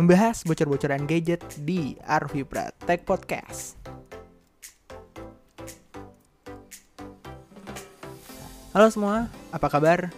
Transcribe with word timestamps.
membahas 0.00 0.40
bocor-bocoran 0.48 1.04
gadget 1.04 1.44
di 1.60 1.92
Arvipra 2.08 2.72
Tech 2.88 3.04
Podcast. 3.04 3.76
Halo 8.72 8.88
semua, 8.88 9.28
apa 9.52 9.68
kabar? 9.68 10.08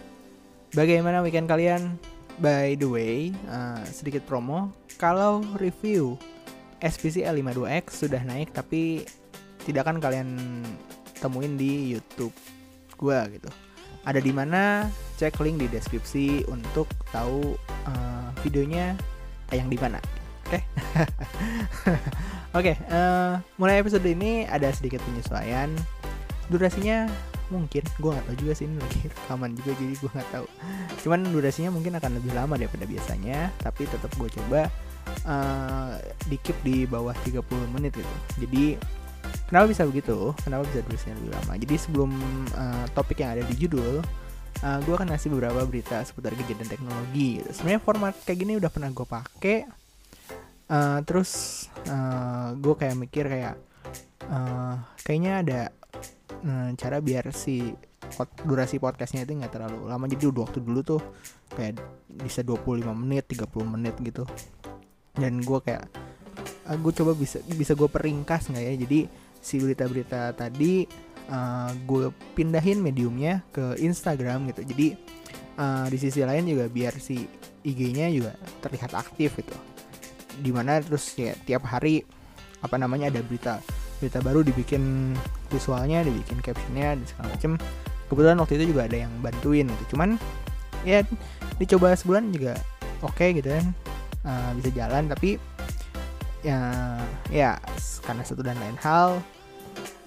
Bagaimana 0.71 1.19
weekend 1.19 1.51
kalian? 1.51 1.99
By 2.39 2.79
the 2.79 2.87
way, 2.87 3.35
uh, 3.51 3.83
sedikit 3.91 4.23
promo, 4.23 4.71
kalau 4.95 5.43
review 5.59 6.15
SPC 6.79 7.27
L52X 7.27 8.07
sudah 8.07 8.23
naik 8.23 8.55
tapi 8.55 9.03
tidak 9.67 9.83
akan 9.83 9.99
kalian 9.99 10.29
temuin 11.19 11.59
di 11.59 11.91
YouTube 11.91 12.31
gua 12.95 13.27
gitu. 13.27 13.51
Ada 14.07 14.23
di 14.23 14.31
mana? 14.31 14.87
Cek 15.19 15.43
link 15.43 15.59
di 15.59 15.67
deskripsi 15.67 16.47
untuk 16.47 16.87
tahu 17.11 17.59
uh, 17.83 18.31
videonya 18.47 18.95
tayang 19.53 19.69
di 19.69 19.77
mana. 19.77 20.01
Oke. 20.49 20.59
Oke, 22.57 22.73
uh, 22.89 23.37
mulai 23.61 23.77
episode 23.77 24.05
ini 24.09 24.49
ada 24.49 24.73
sedikit 24.73 24.97
penyesuaian. 25.05 25.69
Durasinya 26.49 27.05
mungkin 27.53 27.85
gue 28.01 28.09
nggak 28.09 28.25
tahu 28.33 28.37
juga 28.41 28.53
sih 28.57 28.65
ini 28.65 28.81
lagi 28.81 29.05
rekaman 29.05 29.53
juga 29.53 29.71
jadi 29.77 29.93
gue 29.93 30.09
nggak 30.09 30.29
tahu. 30.33 30.47
Cuman 31.05 31.19
durasinya 31.29 31.69
mungkin 31.69 31.93
akan 32.01 32.11
lebih 32.17 32.33
lama 32.33 32.57
daripada 32.57 32.89
biasanya, 32.89 33.53
tapi 33.61 33.85
tetap 33.85 34.09
gue 34.17 34.29
coba 34.41 34.73
uh, 35.29 36.01
di 36.25 36.37
keep 36.41 36.57
di 36.65 36.89
bawah 36.89 37.13
30 37.21 37.45
menit 37.77 37.93
gitu. 37.93 38.13
Jadi 38.41 38.65
Kenapa 39.47 39.69
bisa 39.69 39.85
begitu? 39.85 40.33
Kenapa 40.41 40.65
bisa 40.65 40.81
durasinya 40.81 41.15
lebih 41.21 41.31
lama? 41.37 41.53
Jadi 41.61 41.75
sebelum 41.77 42.11
uh, 42.57 42.85
topik 42.97 43.21
yang 43.21 43.37
ada 43.37 43.43
di 43.45 43.55
judul, 43.55 44.01
uh, 44.61 44.79
gue 44.85 44.93
akan 44.93 45.09
ngasih 45.09 45.29
beberapa 45.33 45.65
berita 45.65 46.03
seputar 46.05 46.37
dan 46.37 46.67
teknologi. 46.69 47.41
Gitu. 47.41 47.49
Sebenarnya 47.49 47.81
format 47.81 48.13
kayak 48.21 48.39
gini 48.39 48.53
udah 48.59 48.69
pernah 48.69 48.89
gue 48.93 49.07
pakai. 49.07 49.57
Uh, 50.69 50.99
terus 51.03 51.65
uh, 51.89 52.55
gue 52.55 52.73
kayak 52.77 52.95
mikir 52.95 53.25
kayak 53.27 53.55
uh, 54.31 54.79
kayaknya 55.03 55.33
ada 55.43 55.61
uh, 56.45 56.69
cara 56.79 56.97
biar 57.03 57.29
si 57.35 57.75
pod, 58.15 58.29
durasi 58.47 58.79
podcastnya 58.79 59.27
itu 59.27 59.33
nggak 59.33 59.53
terlalu 59.53 59.89
lama. 59.89 60.05
Jadi 60.05 60.23
udah 60.29 60.41
waktu 60.45 60.59
dulu 60.61 60.79
tuh 60.85 61.01
kayak 61.53 61.81
bisa 62.09 62.45
25 62.45 62.93
menit, 62.93 63.25
30 63.29 63.49
menit 63.65 63.95
gitu. 63.99 64.23
Dan 65.13 65.41
gue 65.41 65.59
kayak 65.61 65.85
uh, 66.69 66.77
gue 66.77 66.93
coba 66.93 67.11
bisa 67.17 67.41
bisa 67.43 67.73
gue 67.73 67.89
peringkas 67.89 68.53
nggak 68.53 68.63
ya? 68.63 68.73
Jadi 68.77 68.99
si 69.43 69.59
berita-berita 69.59 70.31
tadi 70.39 70.87
uh, 71.29 71.71
gue 71.85 72.09
pindahin 72.33 72.81
mediumnya 72.81 73.45
ke 73.53 73.77
Instagram 73.79 74.49
gitu. 74.51 74.61
Jadi 74.67 74.87
uh, 75.59 75.85
di 75.87 75.97
sisi 75.99 76.23
lain 76.25 76.47
juga 76.47 76.65
biar 76.67 76.97
si 76.97 77.23
IG-nya 77.63 78.11
juga 78.11 78.31
terlihat 78.59 78.91
aktif 78.97 79.39
gitu. 79.39 79.55
Di 80.41 80.51
mana 80.51 80.81
terus 80.81 81.13
ya 81.15 81.37
tiap 81.45 81.63
hari 81.69 82.03
apa 82.63 82.75
namanya 82.79 83.11
ada 83.11 83.21
berita 83.23 83.59
berita 83.99 84.19
baru 84.23 84.43
dibikin 84.43 85.15
visualnya 85.51 86.03
dibikin 86.03 86.39
captionnya 86.43 86.97
dan 86.99 87.05
segala 87.07 87.27
macem. 87.31 87.51
Kebetulan 88.11 88.37
waktu 88.41 88.53
itu 88.59 88.65
juga 88.75 88.81
ada 88.89 88.97
yang 89.07 89.13
bantuin 89.23 89.67
gitu. 89.69 89.95
Cuman 89.95 90.19
ya 90.83 91.05
dicoba 91.61 91.95
sebulan 91.95 92.33
juga 92.35 92.59
oke 92.99 93.15
okay, 93.15 93.37
gitu 93.37 93.53
kan. 93.53 93.65
Uh, 94.23 94.51
bisa 94.59 94.69
jalan. 94.75 95.07
Tapi 95.07 95.39
ya 96.43 96.59
ya 97.31 97.55
karena 98.03 98.23
satu 98.27 98.43
dan 98.43 98.59
lain 98.59 98.75
hal 98.83 99.23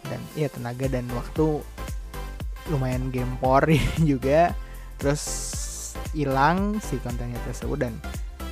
dan 0.09 0.21
ya 0.39 0.49
tenaga 0.51 0.87
dan 0.91 1.07
waktu 1.15 1.61
lumayan 2.71 3.11
gempor 3.15 3.67
juga. 4.11 4.55
Terus 4.97 5.23
hilang 6.17 6.81
si 6.81 6.97
kontennya 7.01 7.37
tersebut 7.45 7.77
dan 7.77 7.95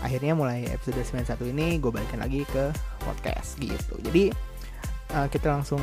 akhirnya 0.04 0.36
mulai 0.36 0.68
episode 0.68 1.00
91 1.00 1.56
ini 1.56 1.80
gue 1.80 1.88
balikin 1.88 2.20
lagi 2.20 2.44
ke 2.44 2.68
podcast 3.00 3.56
gitu. 3.56 3.96
Jadi 4.04 4.28
uh, 5.16 5.26
kita 5.32 5.48
langsung 5.48 5.80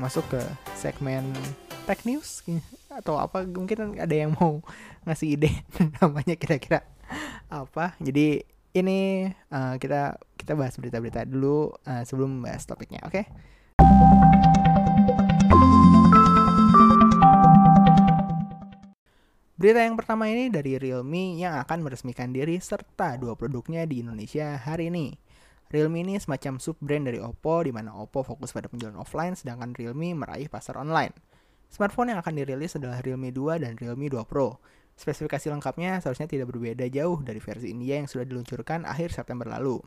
masuk 0.00 0.24
ke 0.32 0.40
segmen 0.72 1.28
tech 1.84 2.00
news 2.08 2.40
atau 2.88 3.20
apa 3.20 3.44
mungkin 3.44 4.00
ada 4.00 4.14
yang 4.14 4.32
mau 4.38 4.64
ngasih 5.06 5.36
ide 5.36 5.52
namanya 6.00 6.38
kira-kira 6.40 6.80
apa. 7.52 7.92
Jadi 8.00 8.40
ini 8.72 9.28
uh, 9.52 9.76
kita 9.76 10.16
kita 10.40 10.56
bahas 10.56 10.72
berita-berita 10.80 11.28
dulu 11.28 11.76
uh, 11.84 12.02
sebelum 12.08 12.40
bahas 12.40 12.64
topiknya 12.64 13.04
oke? 13.04 13.12
okay? 13.12 13.28
Berita 19.62 19.78
yang 19.78 19.94
pertama 19.94 20.26
ini 20.26 20.50
dari 20.50 20.74
Realme 20.74 21.38
yang 21.38 21.54
akan 21.62 21.86
meresmikan 21.86 22.34
diri 22.34 22.58
serta 22.58 23.14
dua 23.14 23.38
produknya 23.38 23.86
di 23.86 24.02
Indonesia 24.02 24.58
hari 24.58 24.90
ini. 24.90 25.14
Realme 25.70 26.02
ini 26.02 26.18
semacam 26.18 26.58
sub-brand 26.58 27.06
dari 27.06 27.22
Oppo 27.22 27.62
di 27.62 27.70
mana 27.70 27.94
Oppo 27.94 28.26
fokus 28.26 28.50
pada 28.50 28.66
penjualan 28.66 28.98
offline 28.98 29.38
sedangkan 29.38 29.70
Realme 29.78 30.18
meraih 30.18 30.50
pasar 30.50 30.74
online. 30.82 31.14
Smartphone 31.70 32.10
yang 32.10 32.18
akan 32.18 32.42
dirilis 32.42 32.74
adalah 32.74 33.06
Realme 33.06 33.30
2 33.30 33.62
dan 33.62 33.78
Realme 33.78 34.10
2 34.10 34.26
Pro. 34.26 34.58
Spesifikasi 34.98 35.54
lengkapnya 35.54 36.02
seharusnya 36.02 36.26
tidak 36.26 36.50
berbeda 36.50 36.90
jauh 36.90 37.22
dari 37.22 37.38
versi 37.38 37.70
India 37.70 38.02
yang 38.02 38.10
sudah 38.10 38.26
diluncurkan 38.26 38.82
akhir 38.82 39.14
September 39.14 39.46
lalu. 39.46 39.78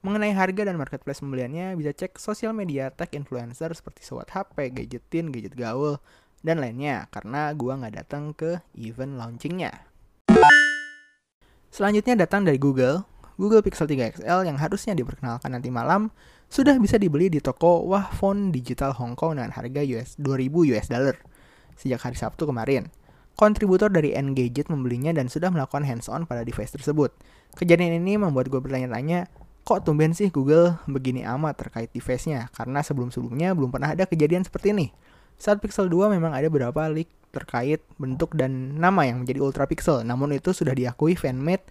Mengenai 0.00 0.32
harga 0.32 0.72
dan 0.72 0.80
marketplace 0.80 1.20
pembeliannya, 1.20 1.76
bisa 1.76 1.92
cek 1.92 2.16
sosial 2.16 2.56
media 2.56 2.88
tech 2.88 3.12
influencer 3.12 3.76
seperti 3.76 4.08
Sobat 4.08 4.32
HP, 4.32 4.72
Gadgetin, 4.72 5.28
Gadget 5.28 5.52
Gaul, 5.52 6.00
dan 6.42 6.62
lainnya 6.62 7.10
karena 7.10 7.50
gua 7.54 7.78
nggak 7.78 7.94
datang 8.04 8.34
ke 8.34 8.62
event 8.78 9.18
launchingnya. 9.18 9.72
Selanjutnya 11.68 12.14
datang 12.18 12.48
dari 12.48 12.56
Google. 12.56 13.04
Google 13.38 13.62
Pixel 13.62 13.86
3 13.86 14.18
XL 14.18 14.50
yang 14.50 14.58
harusnya 14.58 14.98
diperkenalkan 14.98 15.54
nanti 15.54 15.70
malam 15.70 16.10
sudah 16.50 16.74
bisa 16.82 16.98
dibeli 16.98 17.30
di 17.30 17.38
toko 17.38 17.86
Wah 17.86 18.10
Phone 18.10 18.50
Digital 18.50 18.90
Hong 18.98 19.14
Kong 19.14 19.38
dengan 19.38 19.54
harga 19.54 19.78
US 19.94 20.18
2000 20.18 20.74
US 20.74 20.86
dollar 20.90 21.16
sejak 21.78 22.02
hari 22.02 22.18
Sabtu 22.18 22.50
kemarin. 22.50 22.90
Kontributor 23.38 23.86
dari 23.86 24.18
Engadget 24.18 24.66
membelinya 24.66 25.14
dan 25.14 25.30
sudah 25.30 25.54
melakukan 25.54 25.86
hands-on 25.86 26.26
pada 26.26 26.42
device 26.42 26.74
tersebut. 26.74 27.14
Kejadian 27.54 28.02
ini 28.02 28.18
membuat 28.18 28.50
gue 28.50 28.58
bertanya-tanya, 28.58 29.30
kok 29.62 29.86
tumben 29.86 30.10
sih 30.10 30.34
Google 30.34 30.82
begini 30.90 31.22
amat 31.22 31.54
terkait 31.62 31.94
device-nya? 31.94 32.50
Karena 32.50 32.82
sebelum-sebelumnya 32.82 33.54
belum 33.54 33.70
pernah 33.70 33.94
ada 33.94 34.10
kejadian 34.10 34.42
seperti 34.42 34.74
ini. 34.74 34.90
Saat 35.38 35.62
Pixel 35.62 35.86
2 35.86 36.10
memang 36.10 36.34
ada 36.34 36.50
beberapa 36.50 36.90
leak 36.90 37.06
terkait 37.30 37.78
bentuk 37.94 38.34
dan 38.34 38.74
nama 38.74 39.06
yang 39.06 39.22
menjadi 39.22 39.38
Ultra 39.38 39.70
Pixel, 39.70 40.02
namun 40.02 40.34
itu 40.34 40.50
sudah 40.50 40.74
diakui 40.74 41.14
fanmade 41.14 41.62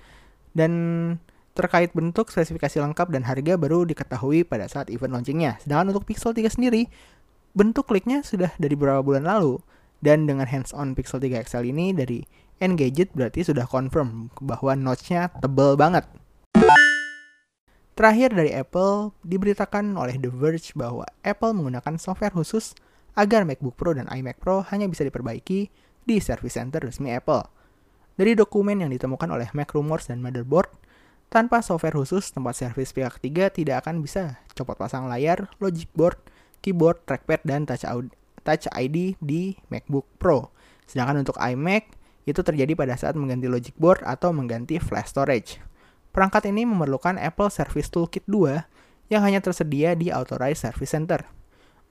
dan 0.56 0.72
terkait 1.52 1.92
bentuk, 1.92 2.32
spesifikasi 2.32 2.80
lengkap 2.80 3.12
dan 3.12 3.28
harga 3.28 3.60
baru 3.60 3.84
diketahui 3.84 4.48
pada 4.48 4.72
saat 4.72 4.88
event 4.88 5.20
launchingnya. 5.20 5.60
Sedangkan 5.60 5.92
untuk 5.92 6.08
Pixel 6.08 6.32
3 6.32 6.48
sendiri, 6.48 6.88
bentuk 7.52 7.92
leaknya 7.92 8.24
sudah 8.24 8.56
dari 8.56 8.78
beberapa 8.80 9.04
bulan 9.04 9.28
lalu. 9.28 9.60
Dan 9.98 10.30
dengan 10.30 10.46
hands-on 10.46 10.94
Pixel 10.94 11.18
3 11.18 11.42
XL 11.42 11.74
ini 11.74 11.90
dari 11.90 12.22
Engadget 12.62 13.10
berarti 13.18 13.42
sudah 13.42 13.66
confirm 13.66 14.30
bahwa 14.38 14.78
notch-nya 14.78 15.34
tebel 15.42 15.74
banget. 15.74 16.06
Terakhir 17.98 18.30
dari 18.30 18.54
Apple, 18.54 19.18
diberitakan 19.26 19.98
oleh 19.98 20.22
The 20.22 20.30
Verge 20.30 20.70
bahwa 20.78 21.10
Apple 21.26 21.58
menggunakan 21.58 21.98
software 21.98 22.38
khusus 22.38 22.78
agar 23.18 23.50
MacBook 23.50 23.74
Pro 23.74 23.98
dan 23.98 24.06
iMac 24.06 24.38
Pro 24.38 24.62
hanya 24.70 24.86
bisa 24.86 25.02
diperbaiki 25.02 25.74
di 26.06 26.16
service 26.22 26.54
center 26.54 26.86
resmi 26.86 27.10
Apple. 27.12 27.44
Dari 28.14 28.38
dokumen 28.38 28.82
yang 28.82 28.94
ditemukan 28.94 29.30
oleh 29.30 29.50
Mac 29.58 29.74
Rumors 29.74 30.10
dan 30.10 30.22
Motherboard, 30.22 30.70
tanpa 31.34 31.66
software 31.66 31.98
khusus, 31.98 32.30
tempat 32.32 32.56
servis 32.58 32.94
pihak 32.94 33.20
ketiga 33.20 33.50
tidak 33.52 33.86
akan 33.86 34.02
bisa 34.06 34.42
copot 34.54 34.78
pasang 34.78 35.10
layar, 35.10 35.50
logic 35.60 35.90
board, 35.94 36.18
keyboard, 36.62 37.02
trackpad, 37.06 37.44
dan 37.44 37.66
touch, 37.66 37.86
touch 38.42 38.66
ID 38.74 39.18
di 39.22 39.58
MacBook 39.70 40.08
Pro. 40.18 40.50
Sedangkan 40.90 41.22
untuk 41.22 41.38
iMac, 41.38 41.94
itu 42.26 42.42
terjadi 42.42 42.74
pada 42.74 42.98
saat 42.98 43.14
mengganti 43.14 43.46
logic 43.46 43.76
board 43.78 44.02
atau 44.02 44.34
mengganti 44.34 44.82
flash 44.82 45.14
storage. 45.14 45.62
Perangkat 46.10 46.50
ini 46.50 46.66
memerlukan 46.66 47.22
Apple 47.22 47.54
Service 47.54 47.94
Toolkit 47.94 48.26
2 48.26 49.14
yang 49.14 49.22
hanya 49.22 49.40
tersedia 49.40 49.94
di 49.94 50.10
Authorized 50.10 50.66
Service 50.66 50.90
Center. 50.90 51.37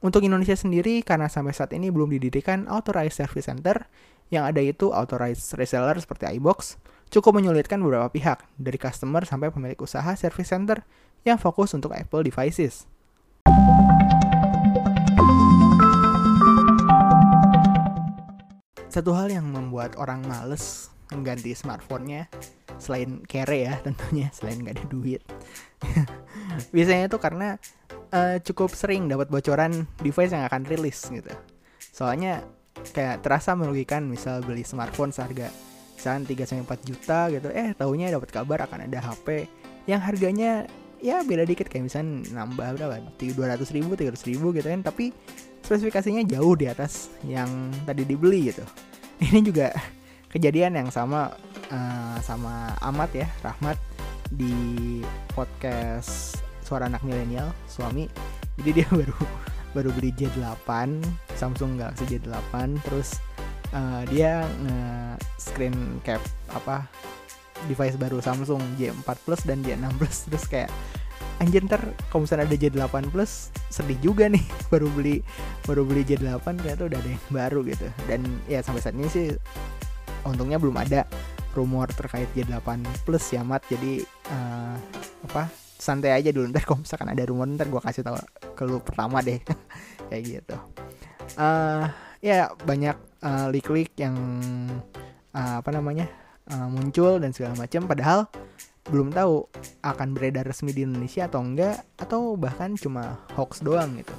Untuk 0.04 0.20
Indonesia 0.28 0.52
sendiri, 0.52 1.00
karena 1.00 1.24
sampai 1.24 1.56
saat 1.56 1.72
ini 1.72 1.88
belum 1.88 2.12
didirikan 2.12 2.68
authorized 2.68 3.16
service 3.16 3.48
center, 3.48 3.88
yang 4.28 4.44
ada 4.44 4.60
itu 4.60 4.92
authorized 4.92 5.56
reseller 5.56 5.96
seperti 5.96 6.36
iBox, 6.36 6.76
cukup 7.08 7.40
menyulitkan 7.40 7.80
beberapa 7.80 8.12
pihak, 8.12 8.44
dari 8.60 8.76
customer 8.76 9.24
sampai 9.24 9.48
pemilik 9.48 9.80
usaha 9.80 10.12
service 10.12 10.52
center 10.52 10.84
yang 11.24 11.40
fokus 11.40 11.72
untuk 11.72 11.96
Apple 11.96 12.28
devices. 12.28 12.84
Satu 18.92 19.16
hal 19.16 19.32
yang 19.32 19.48
membuat 19.48 19.96
orang 19.96 20.20
males 20.28 20.92
mengganti 21.08 21.56
smartphone-nya 21.56 22.28
selain 22.76 23.24
kere 23.24 23.64
ya 23.64 23.80
tentunya 23.80 24.28
selain 24.36 24.60
nggak 24.60 24.76
ada 24.76 24.86
duit 24.90 25.22
biasanya 26.74 27.08
itu 27.08 27.16
karena 27.16 27.56
uh, 28.16 28.36
cukup 28.40 28.72
sering 28.72 29.12
dapat 29.12 29.28
bocoran 29.28 29.84
device 30.00 30.32
yang 30.32 30.48
akan 30.48 30.64
rilis 30.64 31.04
gitu. 31.12 31.32
Soalnya 31.92 32.40
kayak 32.96 33.20
terasa 33.20 33.52
merugikan 33.52 34.08
misal 34.08 34.40
beli 34.40 34.64
smartphone 34.64 35.12
seharga 35.12 35.52
misalnya 35.96 36.28
3 36.28 36.48
sampai 36.48 36.64
4 36.64 36.88
juta 36.88 37.20
gitu. 37.32 37.48
Eh, 37.52 37.76
tahunya 37.76 38.12
dapat 38.12 38.30
kabar 38.32 38.58
akan 38.64 38.88
ada 38.88 38.98
HP 39.00 39.48
yang 39.84 40.00
harganya 40.02 40.64
ya 41.00 41.20
beda 41.22 41.44
dikit 41.44 41.68
kayak 41.68 41.92
misalnya 41.92 42.24
nambah 42.32 42.80
berapa 42.80 42.96
dua 43.36 43.46
ratus 43.54 43.70
ribu 43.72 43.94
tiga 43.94 44.16
ratus 44.16 44.26
ribu 44.26 44.50
gitu 44.56 44.66
kan 44.66 44.80
tapi 44.80 45.12
spesifikasinya 45.60 46.24
jauh 46.24 46.56
di 46.56 46.66
atas 46.66 47.12
yang 47.22 47.48
tadi 47.84 48.08
dibeli 48.08 48.50
gitu 48.50 48.64
ini 49.28 49.44
juga 49.44 49.70
kejadian 50.32 50.76
yang 50.76 50.88
sama 50.88 51.36
uh, 51.70 52.16
sama 52.24 52.74
Amat 52.80 53.10
ya 53.12 53.28
Rahmat 53.44 53.78
di 54.32 55.04
podcast 55.36 56.45
suara 56.66 56.90
anak 56.90 57.06
milenial 57.06 57.54
suami. 57.70 58.10
Jadi 58.58 58.82
dia 58.82 58.88
baru 58.98 59.14
baru 59.70 59.90
beli 59.94 60.10
J8 60.18 60.98
Samsung 61.38 61.78
Galaxy 61.78 62.18
J8 62.18 62.80
terus 62.82 63.22
uh, 63.76 64.02
dia 64.10 64.42
nge 64.64 64.80
screen 65.38 66.00
cap 66.00 66.18
apa 66.50 66.88
device 67.70 67.94
baru 68.00 68.18
Samsung 68.18 68.60
J4 68.80 69.08
Plus 69.22 69.42
dan 69.46 69.62
J6 69.62 69.86
Plus. 70.00 70.16
Terus 70.28 70.44
kayak 70.48 70.70
anjir 71.36 71.60
ntar 71.68 71.84
kalau 72.08 72.24
misalnya 72.24 72.48
ada 72.48 72.56
J8 72.56 73.12
Plus 73.12 73.52
sedih 73.68 74.00
juga 74.00 74.26
nih. 74.26 74.42
Baru 74.72 74.90
beli 74.90 75.20
baru 75.68 75.86
beli 75.86 76.02
J8 76.02 76.42
ternyata 76.42 76.88
udah 76.88 76.98
ada 76.98 77.10
yang 77.12 77.24
baru 77.30 77.60
gitu. 77.68 77.86
Dan 78.08 78.24
ya 78.50 78.64
sampai 78.64 78.80
saat 78.82 78.96
ini 78.96 79.08
sih 79.12 79.30
untungnya 80.26 80.58
belum 80.58 80.74
ada 80.74 81.06
rumor 81.52 81.88
terkait 81.92 82.28
J8 82.32 82.84
Plus 83.04 83.24
ya 83.32 83.44
Mat. 83.44 83.64
Jadi 83.68 84.04
uh, 84.32 84.76
apa 85.28 85.65
santai 85.86 86.10
aja 86.18 86.34
dulu. 86.34 86.50
Ntar 86.50 86.66
kalau 86.66 86.82
misalkan 86.82 87.08
ada 87.14 87.22
rumor 87.22 87.46
ntar 87.54 87.70
gue 87.70 87.78
kasih 87.78 88.02
tahu 88.02 88.18
ke 88.58 88.62
lu 88.66 88.82
pertama 88.82 89.22
deh. 89.22 89.38
Kayak 90.10 90.22
gitu. 90.26 90.56
Uh, 91.38 91.86
ya 92.18 92.50
banyak 92.66 92.98
uh, 93.22 93.46
leak-leak 93.54 93.94
yang 93.94 94.18
uh, 95.30 95.62
apa 95.62 95.70
namanya 95.70 96.10
uh, 96.50 96.66
muncul 96.66 97.22
dan 97.22 97.30
segala 97.30 97.54
macam 97.54 97.86
padahal 97.86 98.26
belum 98.86 99.10
tahu 99.10 99.50
akan 99.82 100.14
beredar 100.14 100.46
resmi 100.46 100.70
di 100.70 100.86
Indonesia 100.86 101.26
atau 101.26 101.42
enggak 101.42 101.82
atau 101.98 102.38
bahkan 102.38 102.74
cuma 102.78 103.18
hoax 103.34 103.62
doang 103.62 103.98
gitu. 103.98 104.14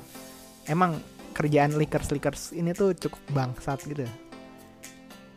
Emang 0.67 0.99
kerjaan 1.31 1.79
leakers 1.79 2.11
leakers 2.11 2.51
ini 2.51 2.75
tuh 2.75 2.91
cukup 2.91 3.21
bangsat 3.31 3.79
gitu. 3.87 4.03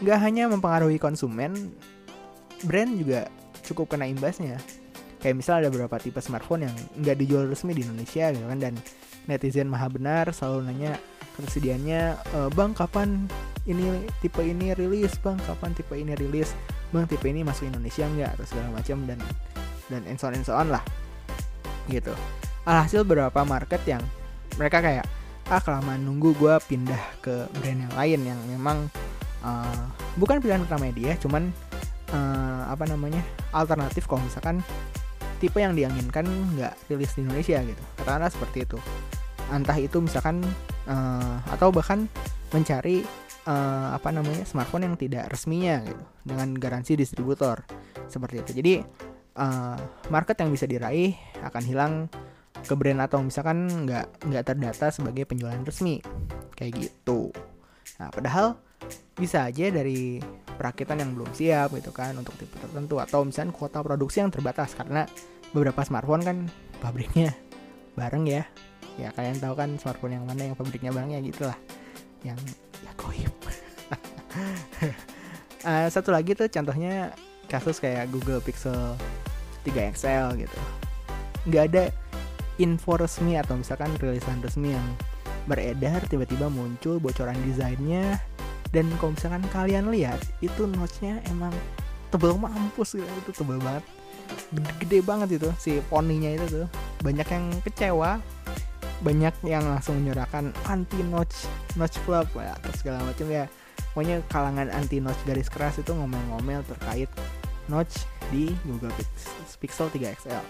Nggak 0.03 0.19
hanya 0.19 0.51
mempengaruhi 0.51 0.99
konsumen 0.99 1.71
brand 2.67 2.91
juga 2.99 3.31
cukup 3.63 3.95
kena 3.95 4.11
imbasnya 4.11 4.59
kayak 5.21 5.37
misal 5.37 5.61
ada 5.61 5.69
beberapa 5.69 6.01
tipe 6.01 6.19
smartphone 6.19 6.67
yang 6.67 6.75
nggak 7.01 7.17
dijual 7.21 7.45
resmi 7.47 7.77
di 7.77 7.85
Indonesia 7.85 8.33
gitu 8.33 8.47
kan. 8.49 8.59
Dan 8.59 8.75
netizen 9.29 9.69
maha 9.69 9.87
benar 9.93 10.33
selalu 10.33 10.73
nanya 10.73 10.97
ketersediaannya 11.39 12.03
e, 12.17 12.39
bang 12.53 12.73
kapan 12.73 13.29
ini 13.69 14.09
tipe 14.25 14.41
ini 14.41 14.73
rilis? 14.73 15.21
Bang 15.21 15.37
kapan 15.45 15.77
tipe 15.77 15.95
ini 15.95 16.17
rilis? 16.17 16.57
Bang 16.91 17.05
tipe 17.07 17.29
ini 17.29 17.45
masuk 17.45 17.69
Indonesia 17.69 18.09
nggak? 18.09 18.31
Atau 18.41 18.47
segala 18.49 18.69
macam 18.73 19.05
dan 19.05 19.21
dan 19.93 20.03
and 20.09 20.19
so 20.19 20.27
on 20.27 20.35
on 20.35 20.69
lah. 20.73 20.83
Gitu. 21.87 22.13
Alhasil 22.65 23.05
beberapa 23.05 23.45
market 23.45 23.81
yang 23.85 24.03
mereka 24.57 24.81
kayak 24.81 25.07
ah 25.51 25.59
kelamaan 25.59 26.07
nunggu 26.07 26.31
gue 26.39 26.55
pindah 26.71 27.03
ke 27.19 27.51
brand 27.59 27.81
yang 27.83 27.95
lain 27.99 28.21
yang 28.23 28.41
memang 28.47 28.87
uh, 29.43 29.83
bukan 30.15 30.39
pilihan 30.39 30.63
pertama 30.63 30.95
dia 30.95 31.19
cuman 31.19 31.51
uh, 32.15 32.71
apa 32.71 32.87
namanya 32.87 33.19
alternatif 33.51 34.07
kalau 34.07 34.23
misalkan 34.23 34.63
tipe 35.41 35.59
yang 35.59 35.73
diinginkan 35.73 36.29
nggak 36.55 36.77
rilis 36.93 37.17
di 37.17 37.25
Indonesia 37.25 37.59
gitu. 37.65 37.83
Katakanlah 37.99 38.31
seperti 38.31 38.69
itu. 38.69 38.79
Entah 39.51 39.79
itu 39.81 39.99
misalkan 39.99 40.45
uh, 40.87 41.41
atau 41.51 41.73
bahkan 41.73 42.07
mencari 42.55 43.03
uh, 43.49 43.97
apa 43.97 44.13
namanya 44.13 44.45
smartphone 44.47 44.87
yang 44.87 44.97
tidak 45.01 45.27
resminya 45.33 45.83
gitu 45.83 46.05
dengan 46.23 46.55
garansi 46.55 46.95
distributor. 46.95 47.65
Seperti 48.07 48.45
itu. 48.45 48.51
Jadi 48.61 48.75
uh, 49.41 49.79
market 50.13 50.37
yang 50.39 50.53
bisa 50.53 50.69
diraih 50.69 51.17
akan 51.43 51.63
hilang 51.65 51.93
ke 52.61 52.77
brand 52.77 53.01
atau 53.01 53.25
misalkan 53.25 53.89
nggak 53.89 54.29
nggak 54.29 54.45
terdata 54.45 54.93
sebagai 54.93 55.25
penjualan 55.27 55.65
resmi. 55.65 56.05
Kayak 56.55 56.87
gitu. 56.87 57.33
Nah 57.97 58.13
padahal 58.13 58.61
bisa 59.17 59.49
aja 59.49 59.69
dari 59.69 60.21
perakitan 60.57 61.01
yang 61.01 61.17
belum 61.17 61.33
siap 61.33 61.73
gitu 61.77 61.93
kan 61.93 62.17
untuk 62.17 62.37
tipe 62.37 62.57
tertentu. 62.57 63.01
Atau 63.01 63.25
misalnya 63.25 63.53
kuota 63.53 63.81
produksi 63.81 64.21
yang 64.25 64.33
terbatas 64.33 64.77
karena 64.77 65.05
beberapa 65.53 65.81
smartphone 65.85 66.25
kan 66.25 66.37
pabriknya 66.81 67.33
bareng 67.99 68.25
ya. 68.29 68.45
Ya 69.01 69.09
kalian 69.17 69.41
tahu 69.41 69.55
kan 69.57 69.77
smartphone 69.81 70.21
yang 70.21 70.25
mana 70.29 70.53
yang 70.53 70.57
pabriknya 70.57 70.93
barengnya 70.93 71.21
gitulah. 71.25 71.57
Yang 72.25 72.41
ya 72.85 72.93
goib. 72.97 73.35
Uh, 75.65 75.89
satu 75.95 76.13
lagi 76.13 76.37
tuh 76.37 76.49
contohnya 76.49 77.13
kasus 77.51 77.83
kayak 77.83 78.09
Google 78.15 78.41
Pixel 78.41 78.97
3 79.65 79.97
XL 79.97 80.27
gitu. 80.39 80.59
Nggak 81.49 81.65
ada 81.73 81.85
info 82.61 83.01
resmi 83.01 83.41
atau 83.41 83.57
misalkan 83.57 83.91
rilisan 83.97 84.45
resmi 84.45 84.77
yang 84.77 84.87
beredar 85.49 86.05
tiba-tiba 86.07 86.53
muncul 86.53 87.01
bocoran 87.01 87.35
desainnya 87.49 88.21
dan 88.71 88.87
kalau 89.03 89.15
misalkan 89.15 89.43
kalian 89.51 89.91
lihat 89.91 90.19
itu 90.43 90.67
notchnya 90.67 91.19
emang 91.31 91.51
tebel 92.11 92.39
mampus 92.39 92.99
gitu. 92.99 93.07
Itu 93.27 93.31
tebel 93.43 93.59
banget. 93.59 93.85
Gede-gede 94.55 94.99
banget 95.03 95.29
itu 95.43 95.49
si 95.59 95.83
poninya 95.91 96.31
itu 96.31 96.47
tuh. 96.47 96.67
Banyak 97.03 97.29
yang 97.31 97.45
kecewa 97.67 98.23
banyak 99.01 99.33
yang 99.49 99.65
langsung 99.65 99.97
menyerahkan 99.97 100.53
anti 100.69 101.01
notch 101.01 101.49
notch 101.81 101.97
club 102.05 102.29
ya, 102.37 102.53
atau 102.61 102.73
segala 102.77 103.01
macam 103.01 103.27
ya. 103.33 103.49
Pokoknya 103.91 104.23
kalangan 104.29 104.69
anti 104.71 105.01
notch 105.01 105.19
garis 105.25 105.49
keras 105.49 105.81
itu 105.81 105.91
ngomel-ngomel 105.91 106.63
terkait 106.69 107.09
notch 107.67 108.05
di 108.29 108.53
Google 108.69 108.93
Pixel 109.59 109.89
3 109.89 110.15
XL 110.21 110.45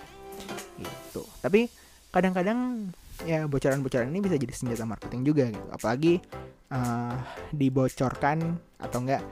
gitu. 0.83 1.23
Tapi 1.41 1.71
kadang-kadang 2.11 2.91
ya 3.25 3.45
bocoran-bocoran 3.45 4.09
ini 4.09 4.21
bisa 4.25 4.37
jadi 4.41 4.53
senjata 4.53 4.85
marketing 4.89 5.23
juga 5.27 5.45
gitu. 5.51 5.67
Apalagi 5.73 6.15
uh, 6.73 7.17
dibocorkan 7.53 8.57
atau 8.81 8.99
enggak 9.05 9.23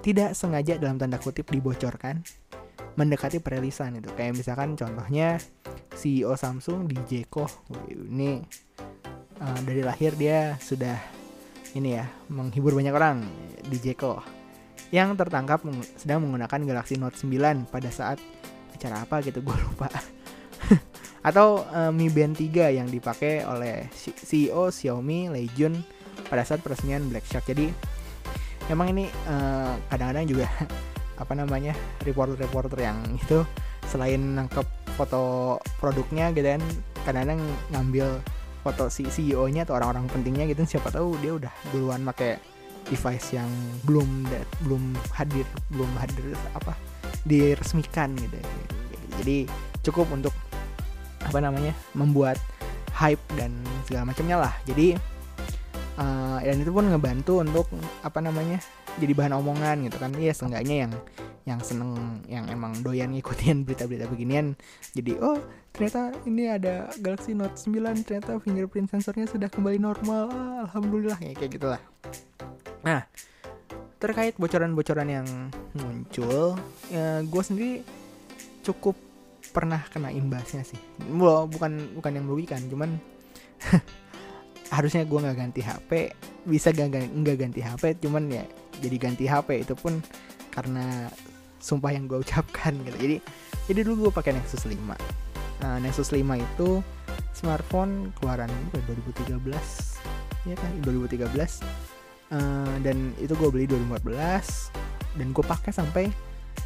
tidak 0.00 0.32
sengaja 0.38 0.78
dalam 0.80 0.96
tanda 0.96 1.18
kutip 1.18 1.48
dibocorkan 1.50 2.22
mendekati 2.94 3.38
perilisan 3.40 3.98
itu. 3.98 4.10
Kayak 4.14 4.40
misalkan 4.40 4.76
contohnya 4.76 5.38
CEO 5.94 6.34
Samsung 6.36 6.90
di 6.90 6.96
Jeko. 7.06 7.46
Ini 7.90 8.40
uh, 9.40 9.60
dari 9.64 9.82
lahir 9.84 10.14
dia 10.16 10.56
sudah 10.60 10.96
ini 11.74 11.94
ya 11.94 12.06
menghibur 12.30 12.74
banyak 12.74 12.94
orang 12.94 13.24
di 13.66 13.78
Jeko. 13.78 14.20
Yang 14.90 15.22
tertangkap 15.22 15.62
sedang 15.94 16.26
menggunakan 16.26 16.66
Galaxy 16.66 16.98
Note 16.98 17.14
9 17.14 17.70
pada 17.70 17.90
saat 17.94 18.18
acara 18.74 19.04
apa 19.04 19.20
gitu 19.20 19.44
gue 19.44 19.56
lupa 19.68 19.92
atau 21.20 21.68
uh, 21.68 21.92
Mi 21.92 22.08
Band 22.08 22.36
3 22.36 22.80
yang 22.80 22.88
dipakai 22.88 23.44
oleh 23.44 23.88
CEO 23.96 24.72
Xiaomi 24.72 25.28
Lei 25.28 25.48
pada 26.28 26.46
saat 26.46 26.64
peresmian 26.64 27.08
Black 27.12 27.28
Shark. 27.28 27.44
Jadi 27.48 27.68
memang 28.72 28.94
ini 28.94 29.04
uh, 29.28 29.76
kadang-kadang 29.92 30.26
juga 30.30 30.46
apa 31.22 31.32
namanya 31.36 31.76
reporter-reporter 32.06 32.80
yang 32.80 32.98
itu 33.12 33.44
selain 33.90 34.40
nangkep 34.40 34.64
foto 34.96 35.56
produknya 35.76 36.32
gitu 36.32 36.56
kan 36.56 36.62
kadang-kadang 37.04 37.40
ngambil 37.72 38.06
foto 38.60 38.92
si 38.92 39.08
CEO-nya 39.08 39.64
atau 39.64 39.76
orang-orang 39.76 40.08
pentingnya 40.12 40.44
gitu 40.52 40.64
siapa 40.64 40.92
tahu 40.92 41.16
dia 41.20 41.36
udah 41.36 41.52
duluan 41.72 42.04
pakai 42.04 42.36
device 42.88 43.36
yang 43.36 43.48
belum 43.84 44.28
belum 44.64 44.96
hadir 45.12 45.44
belum 45.72 45.90
hadir 46.00 46.32
apa 46.56 46.72
diresmikan 47.24 48.16
gitu. 48.16 48.38
Jadi 49.20 49.44
cukup 49.84 50.08
untuk 50.12 50.32
apa 51.30 51.38
namanya 51.38 51.72
membuat 51.94 52.36
hype 52.90 53.22
dan 53.38 53.54
segala 53.86 54.10
macamnya 54.10 54.36
lah. 54.42 54.54
Jadi 54.66 54.98
uh, 55.96 56.38
dan 56.42 56.58
itu 56.58 56.70
pun 56.74 56.90
ngebantu 56.90 57.40
untuk 57.40 57.66
apa 58.02 58.18
namanya 58.18 58.58
jadi 58.98 59.14
bahan 59.14 59.38
omongan 59.38 59.86
gitu 59.86 59.96
kan. 60.02 60.10
Iya 60.18 60.34
seenggaknya 60.34 60.76
yang 60.86 60.92
yang 61.48 61.60
seneng 61.64 62.20
yang 62.28 62.44
emang 62.52 62.76
doyan 62.84 63.10
ngikutin 63.16 63.62
berita-berita 63.66 64.06
beginian 64.06 64.54
jadi 64.92 65.16
oh 65.18 65.40
ternyata 65.72 66.12
ini 66.28 66.46
ada 66.52 66.92
Galaxy 67.00 67.32
Note 67.32 67.56
9 67.56 68.04
ternyata 68.04 68.36
fingerprint 68.38 68.92
sensornya 68.92 69.24
sudah 69.24 69.48
kembali 69.48 69.80
normal 69.80 70.28
ah, 70.30 70.68
alhamdulillah 70.68 71.18
ya, 71.18 71.32
kayak 71.34 71.56
gitulah. 71.56 71.80
Nah 72.84 73.08
terkait 74.00 74.36
bocoran-bocoran 74.40 75.08
yang 75.08 75.26
muncul 75.76 76.56
ya, 76.88 77.20
gue 77.20 77.42
sendiri 77.44 77.74
cukup 78.64 78.96
pernah 79.50 79.82
kena 79.90 80.14
imbasnya 80.14 80.62
sih. 80.62 80.78
Bukan 81.10 81.98
bukan 81.98 82.12
yang 82.14 82.24
merugikan 82.26 82.62
cuman 82.70 82.96
harusnya 84.74 85.02
gue 85.02 85.18
nggak 85.18 85.36
ganti 85.36 85.60
HP 85.66 85.90
bisa 86.46 86.70
gak 86.70 86.94
nggak 86.94 87.36
ganti 87.36 87.60
HP 87.60 87.98
cuman 88.00 88.30
ya 88.30 88.46
jadi 88.78 88.96
ganti 88.96 89.26
HP 89.26 89.66
itu 89.66 89.74
pun 89.74 89.98
karena 90.54 91.10
sumpah 91.58 91.90
yang 91.92 92.06
gue 92.06 92.22
ucapkan 92.24 92.72
gitu. 92.86 92.96
Jadi 92.96 93.16
jadi 93.70 93.80
dulu 93.86 94.08
gue 94.08 94.12
pakai 94.14 94.34
Nexus 94.34 94.66
5 94.66 94.74
nah, 95.60 95.78
Nexus 95.78 96.10
5 96.10 96.22
itu 96.22 96.82
smartphone 97.36 98.10
keluaran 98.18 98.50
2013 98.74 99.36
ya 100.48 100.56
kan? 100.56 100.72
2013 100.82 101.20
uh, 101.20 101.30
eh, 102.34 102.74
dan 102.82 103.12
itu 103.20 103.32
gue 103.36 103.48
beli 103.52 103.64
2014 103.68 105.20
dan 105.20 105.26
gue 105.30 105.44
pakai 105.44 105.72
sampai 105.74 106.04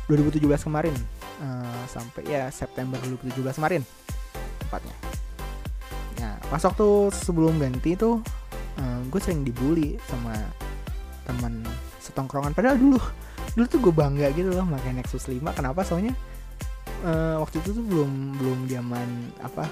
2017 0.09 0.41
kemarin 0.64 0.95
uh, 1.43 1.83
sampai 1.91 2.23
ya 2.26 2.50
September 2.53 2.99
2017 3.03 3.59
kemarin 3.59 3.83
tepatnya. 4.67 4.97
Nah 6.21 6.35
pas 6.50 6.62
waktu 6.62 6.88
sebelum 7.11 7.59
ganti 7.59 7.97
tuh 7.99 8.21
uh, 8.79 9.00
gue 9.09 9.21
sering 9.23 9.43
dibully 9.43 9.97
sama 10.07 10.35
teman 11.25 11.64
setongkrongan. 11.99 12.53
Padahal 12.53 12.76
dulu 12.76 13.00
dulu 13.55 13.67
tuh 13.71 13.81
gue 13.81 13.95
bangga 13.95 14.29
gitu 14.35 14.50
loh 14.50 14.67
pakai 14.67 14.93
Nexus 14.95 15.26
5 15.31 15.41
kenapa? 15.55 15.81
Soalnya 15.83 16.12
uh, 17.07 17.41
waktu 17.43 17.62
itu 17.62 17.71
tuh 17.76 17.85
belum 17.85 18.11
belum 18.38 18.59
zaman 18.69 19.09
apa 19.41 19.67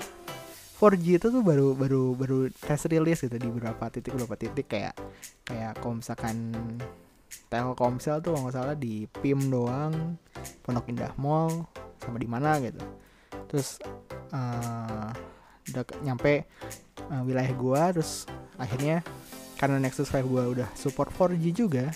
4G 0.83 1.07
itu 1.23 1.31
tuh 1.31 1.47
baru 1.47 1.78
baru 1.78 2.19
baru 2.19 2.38
test 2.50 2.90
release 2.90 3.23
gitu 3.23 3.38
di 3.38 3.47
beberapa 3.47 3.87
titik 3.87 4.19
beberapa 4.19 4.35
titik. 4.35 4.66
Kayak 4.66 4.99
kayak 5.47 5.78
kalau 5.78 6.02
misalkan 6.02 6.50
Telkomsel 7.50 8.24
tuh 8.24 8.32
kalau 8.32 8.48
nggak 8.48 8.56
salah 8.56 8.76
di 8.76 9.04
PIM 9.20 9.52
doang 9.52 10.16
Pondok 10.64 10.88
Indah 10.88 11.12
Mall 11.20 11.68
sama 12.00 12.16
di 12.16 12.28
mana 12.28 12.56
gitu. 12.60 12.80
Terus 13.48 13.78
uh, 14.32 15.12
udah 15.70 15.82
nyampe 16.02 16.48
uh, 17.12 17.22
wilayah 17.22 17.52
gua 17.54 17.92
terus 17.94 18.26
akhirnya 18.58 19.04
karena 19.56 19.78
Nexus 19.78 20.10
5 20.10 20.26
gua 20.26 20.50
udah 20.50 20.68
support 20.74 21.14
4G 21.14 21.54
juga 21.54 21.94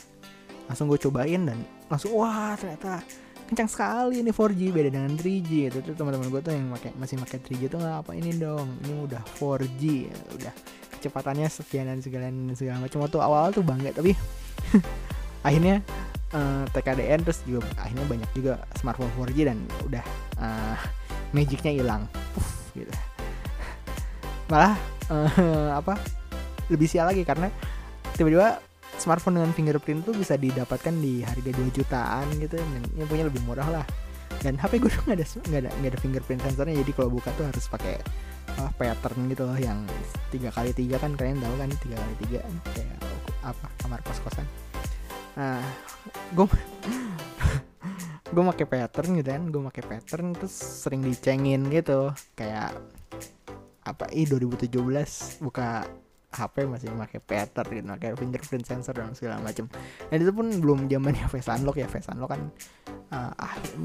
langsung 0.67 0.91
gue 0.91 0.99
cobain 0.99 1.47
dan 1.47 1.59
langsung 1.87 2.15
wah 2.19 2.59
ternyata 2.59 3.03
kencang 3.47 3.71
sekali 3.71 4.27
ini 4.27 4.35
4G 4.35 4.75
beda 4.75 4.91
dengan 4.91 5.15
3G 5.15 5.51
itu 5.71 5.79
tuh 5.79 5.95
teman-teman 5.95 6.27
gue 6.27 6.43
tuh 6.43 6.51
yang 6.51 6.75
pakai 6.75 6.91
masih 6.99 7.17
pakai 7.23 7.39
3G 7.39 7.63
tuh 7.71 7.79
nggak 7.79 7.97
apa 8.03 8.13
ini 8.19 8.35
dong 8.35 8.67
ini 8.83 9.07
udah 9.07 9.23
4G 9.39 9.83
ya, 10.11 10.17
udah 10.35 10.53
kecepatannya 10.99 11.47
sekian 11.47 11.87
dan 11.87 12.03
segala 12.03 12.27
segala 12.59 12.83
macam 12.83 12.99
waktu 13.07 13.19
awal 13.23 13.55
tuh 13.55 13.63
bangga 13.63 13.95
tapi 13.95 14.19
akhirnya 15.47 15.79
uh, 16.35 16.67
eh, 16.67 16.75
TKDN 16.75 17.21
terus 17.23 17.39
juga 17.47 17.63
akhirnya 17.79 18.07
banyak 18.11 18.31
juga 18.35 18.59
smartphone 18.75 19.13
4G 19.15 19.39
dan 19.47 19.59
udah 19.87 20.05
uh, 20.43 20.79
magicnya 21.31 21.71
hilang. 21.71 22.03
Gitu. 22.75 22.91
Malah 24.51 24.75
uh, 25.09 25.71
apa 25.79 25.95
lebih 26.67 26.91
sial 26.91 27.07
lagi 27.07 27.23
karena 27.23 27.47
tiba-tiba 28.19 28.59
smartphone 28.99 29.39
dengan 29.39 29.55
fingerprint 29.55 30.03
tuh 30.03 30.15
bisa 30.19 30.35
didapatkan 30.35 30.95
di 30.99 31.23
harga 31.23 31.51
2 31.55 31.71
jutaan 31.71 32.27
gitu 32.43 32.59
yang 32.99 33.07
punya 33.07 33.25
lebih 33.31 33.41
murah 33.47 33.71
lah. 33.71 33.87
Dan 34.43 34.59
HP 34.59 34.83
gue 34.83 34.91
tuh 34.93 35.01
nggak 35.07 35.17
ada 35.17 35.27
nggak 35.27 35.61
ada 35.63 35.71
ada 35.73 35.99
fingerprint 36.03 36.41
sensornya 36.43 36.77
jadi 36.83 36.93
kalau 36.93 37.09
buka 37.15 37.31
tuh 37.39 37.47
harus 37.47 37.65
pakai 37.71 37.97
uh, 38.61 38.71
pattern 38.75 39.31
gitu 39.31 39.47
loh 39.47 39.57
yang 39.57 39.87
tiga 40.29 40.51
kali 40.53 40.75
tiga 40.75 41.01
kan 41.01 41.15
kalian 41.15 41.41
tahu 41.41 41.55
kan 41.57 41.71
tiga 41.81 41.97
kali 41.97 42.15
tiga 42.27 42.41
kayak 42.75 42.99
apa 43.47 43.67
kamar 43.81 44.03
kos 44.03 44.21
kosan 44.27 44.45
nah 45.37 45.61
gue 46.33 46.47
gue 48.33 48.43
pakai 48.57 48.67
pattern 48.67 49.21
gitu 49.21 49.29
kan 49.31 49.43
gue 49.53 49.63
pakai 49.71 49.85
pattern 49.85 50.33
terus 50.35 50.55
sering 50.57 51.05
dicengin 51.05 51.69
gitu. 51.71 52.11
Kayak 52.35 52.77
apa 53.87 54.11
ih 54.11 54.27
2017 54.27 54.75
buka 55.47 55.87
HP 56.35 56.67
masih 56.67 56.91
pakai 56.93 57.21
pattern 57.23 57.71
gitu 57.71 57.87
pakai 57.87 58.11
fingerprint 58.19 58.65
sensor 58.67 58.99
dan 58.99 59.15
segala 59.15 59.39
macam 59.41 59.71
dan 60.11 60.19
itu 60.21 60.33
pun 60.35 60.47
belum 60.59 60.91
zamannya 60.91 61.25
face 61.33 61.49
unlock 61.49 61.79
ya 61.79 61.87
face 61.87 62.11
unlock 62.11 62.35
kan 62.35 62.43
uh, 63.15 63.33
akhir 63.39 63.79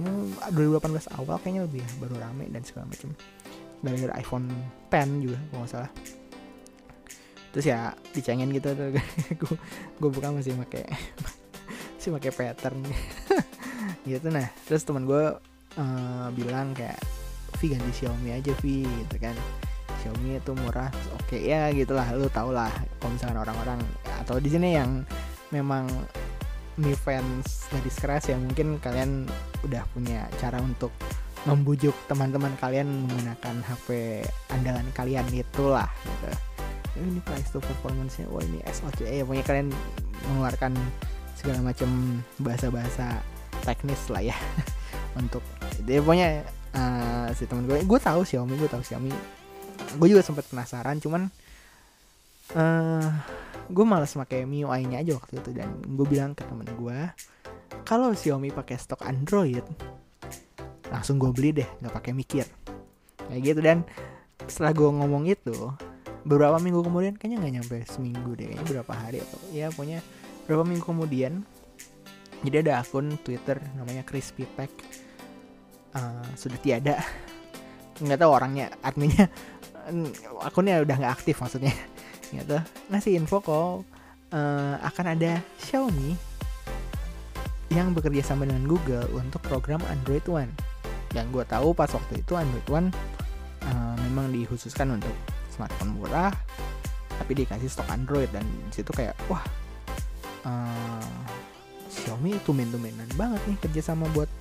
2018 0.52 1.22
awal 1.22 1.38
kayaknya 1.40 1.70
lebih 1.70 1.86
baru 2.02 2.18
rame 2.18 2.50
dan 2.50 2.66
segala 2.66 2.90
macam 2.90 3.14
dari 3.82 3.98
iPhone 4.18 4.48
10 4.94 5.26
juga 5.26 5.40
kalau 5.50 5.62
nggak 5.66 5.72
salah. 5.74 5.92
Terus 7.52 7.66
ya 7.68 7.80
dicengin 8.16 8.50
gitu 8.54 8.72
gue 8.74 9.04
gue 10.02 10.10
buka 10.10 10.32
masih 10.32 10.56
pakai 10.66 10.86
masih 12.02 12.18
pakai 12.18 12.34
pattern. 12.34 12.82
Gitu 14.10 14.34
nah 14.34 14.50
terus 14.66 14.82
teman 14.82 15.06
gue 15.06 15.38
uh, 15.78 16.28
bilang 16.34 16.74
kayak 16.74 16.98
Vi 17.62 17.78
ganti 17.78 17.94
Xiaomi 17.94 18.34
aja 18.34 18.50
Vi 18.66 18.82
gitu 19.06 19.22
kan. 19.22 19.38
Xiaomi 20.02 20.42
itu 20.42 20.58
murah 20.58 20.90
oke 21.14 21.30
okay, 21.30 21.46
ya 21.46 21.70
gitulah 21.70 22.10
lu 22.18 22.26
tau 22.34 22.50
lah 22.50 22.74
kalau 22.98 23.14
misalkan 23.14 23.38
orang-orang 23.38 23.78
atau 24.26 24.42
di 24.42 24.50
sini 24.50 24.74
yang 24.74 25.06
memang 25.54 25.86
Mi 26.82 26.98
fans 26.98 27.70
dari 27.70 27.92
keras 27.94 28.34
ya 28.34 28.38
mungkin 28.42 28.82
kalian 28.82 29.30
udah 29.62 29.86
punya 29.94 30.26
cara 30.42 30.58
untuk 30.58 30.90
membujuk 31.46 31.94
teman-teman 32.10 32.58
kalian 32.58 32.90
menggunakan 33.06 33.62
HP 33.62 34.22
andalan 34.50 34.90
kalian 34.98 35.30
itulah 35.30 35.90
gitu. 36.02 36.34
Eh, 36.98 37.06
ini 37.06 37.22
price 37.22 37.54
to 37.54 37.62
performance 37.62 38.18
nya 38.18 38.26
wah 38.34 38.42
ini 38.42 38.58
SOC 38.66 39.06
ya 39.06 39.22
punya 39.22 39.46
kalian 39.46 39.70
mengeluarkan 40.26 40.74
segala 41.42 41.74
macam 41.74 41.90
bahasa-bahasa 42.38 43.26
teknis 43.66 44.06
lah 44.14 44.22
ya. 44.22 44.38
Untuk 45.20 45.42
dia 45.82 45.98
punya 46.06 46.46
uh, 46.78 47.34
si 47.34 47.50
teman 47.50 47.66
gue 47.66 47.82
gue 47.82 48.00
tahu 48.00 48.22
Xiaomi 48.22 48.54
gue 48.62 48.70
tahu 48.70 48.86
Xiaomi. 48.86 49.10
Gue 49.98 50.08
juga 50.14 50.22
sempat 50.22 50.46
penasaran 50.46 51.02
cuman 51.02 51.34
uh, 52.54 52.62
eh, 52.62 53.10
gue 53.74 53.86
malas 53.86 54.14
pakai 54.14 54.46
MIUI 54.46 54.86
nya 54.86 55.02
aja 55.02 55.18
waktu 55.18 55.42
itu. 55.42 55.50
Dan 55.58 55.82
gue 55.82 56.06
bilang 56.06 56.38
ke 56.38 56.46
temen 56.46 56.70
gue 56.70 57.00
kalau 57.90 58.14
Xiaomi 58.14 58.54
pakai 58.54 58.78
stok 58.78 59.02
Android 59.02 59.66
langsung 60.94 61.18
gue 61.18 61.32
beli 61.34 61.58
deh 61.58 61.70
nggak 61.82 61.94
pakai 61.98 62.14
mikir. 62.14 62.46
Kayak 63.26 63.42
gitu. 63.42 63.60
Dan 63.66 63.82
setelah 64.46 64.78
gue 64.78 64.90
ngomong 64.94 65.26
itu 65.26 65.58
beberapa 66.22 66.62
minggu 66.62 66.86
kemudian 66.86 67.18
kayaknya 67.18 67.38
nggak 67.42 67.54
nyampe 67.58 67.78
seminggu 67.90 68.38
deh 68.38 68.46
kayaknya 68.54 68.66
berapa 68.78 68.94
hari 68.94 69.18
atau 69.26 69.40
ya 69.50 69.74
pokoknya 69.74 70.06
beberapa 70.44 70.68
minggu 70.68 70.86
kemudian 70.86 71.46
jadi 72.42 72.66
ada 72.66 72.82
akun 72.82 73.22
Twitter 73.22 73.62
namanya 73.78 74.02
Crispy 74.02 74.50
Pack. 74.50 74.74
Uh, 75.94 76.26
sudah 76.34 76.58
tiada. 76.58 76.98
Nggak 78.04 78.20
tahu 78.22 78.32
orangnya 78.34 78.74
adminnya. 78.82 79.30
Akunnya 80.48 80.82
udah 80.82 80.96
nggak 80.98 81.14
aktif 81.22 81.42
maksudnya. 81.42 81.74
Gitu 82.34 82.58
ngasih 82.88 83.20
info 83.20 83.44
kok 83.44 83.84
uh, 84.32 84.76
akan 84.88 85.06
ada 85.20 85.44
Xiaomi 85.60 86.16
yang 87.72 87.92
bekerja 87.92 88.24
sama 88.24 88.48
dengan 88.48 88.64
Google 88.68 89.04
untuk 89.14 89.44
program 89.46 89.84
Android 89.92 90.24
One. 90.32 90.50
Yang 91.12 91.28
gue 91.36 91.46
tahu 91.46 91.76
pas 91.76 91.92
waktu 91.92 92.24
itu 92.24 92.34
Android 92.40 92.68
One 92.72 92.88
uh, 93.68 93.96
memang 94.08 94.32
dikhususkan 94.32 94.96
untuk 94.96 95.14
smartphone 95.52 96.00
murah 96.00 96.32
tapi 97.20 97.38
dikasih 97.38 97.70
stok 97.70 97.92
Android 97.92 98.32
dan 98.34 98.42
di 98.48 98.74
situ 98.74 98.90
kayak 98.96 99.14
wah 99.30 99.44
uh, 100.46 101.16
Xiaomi 101.92 102.40
tumen-tumenan 102.48 103.10
banget 103.20 103.42
nih 103.52 103.58
kerjasama 103.68 104.08
buat 104.16 104.32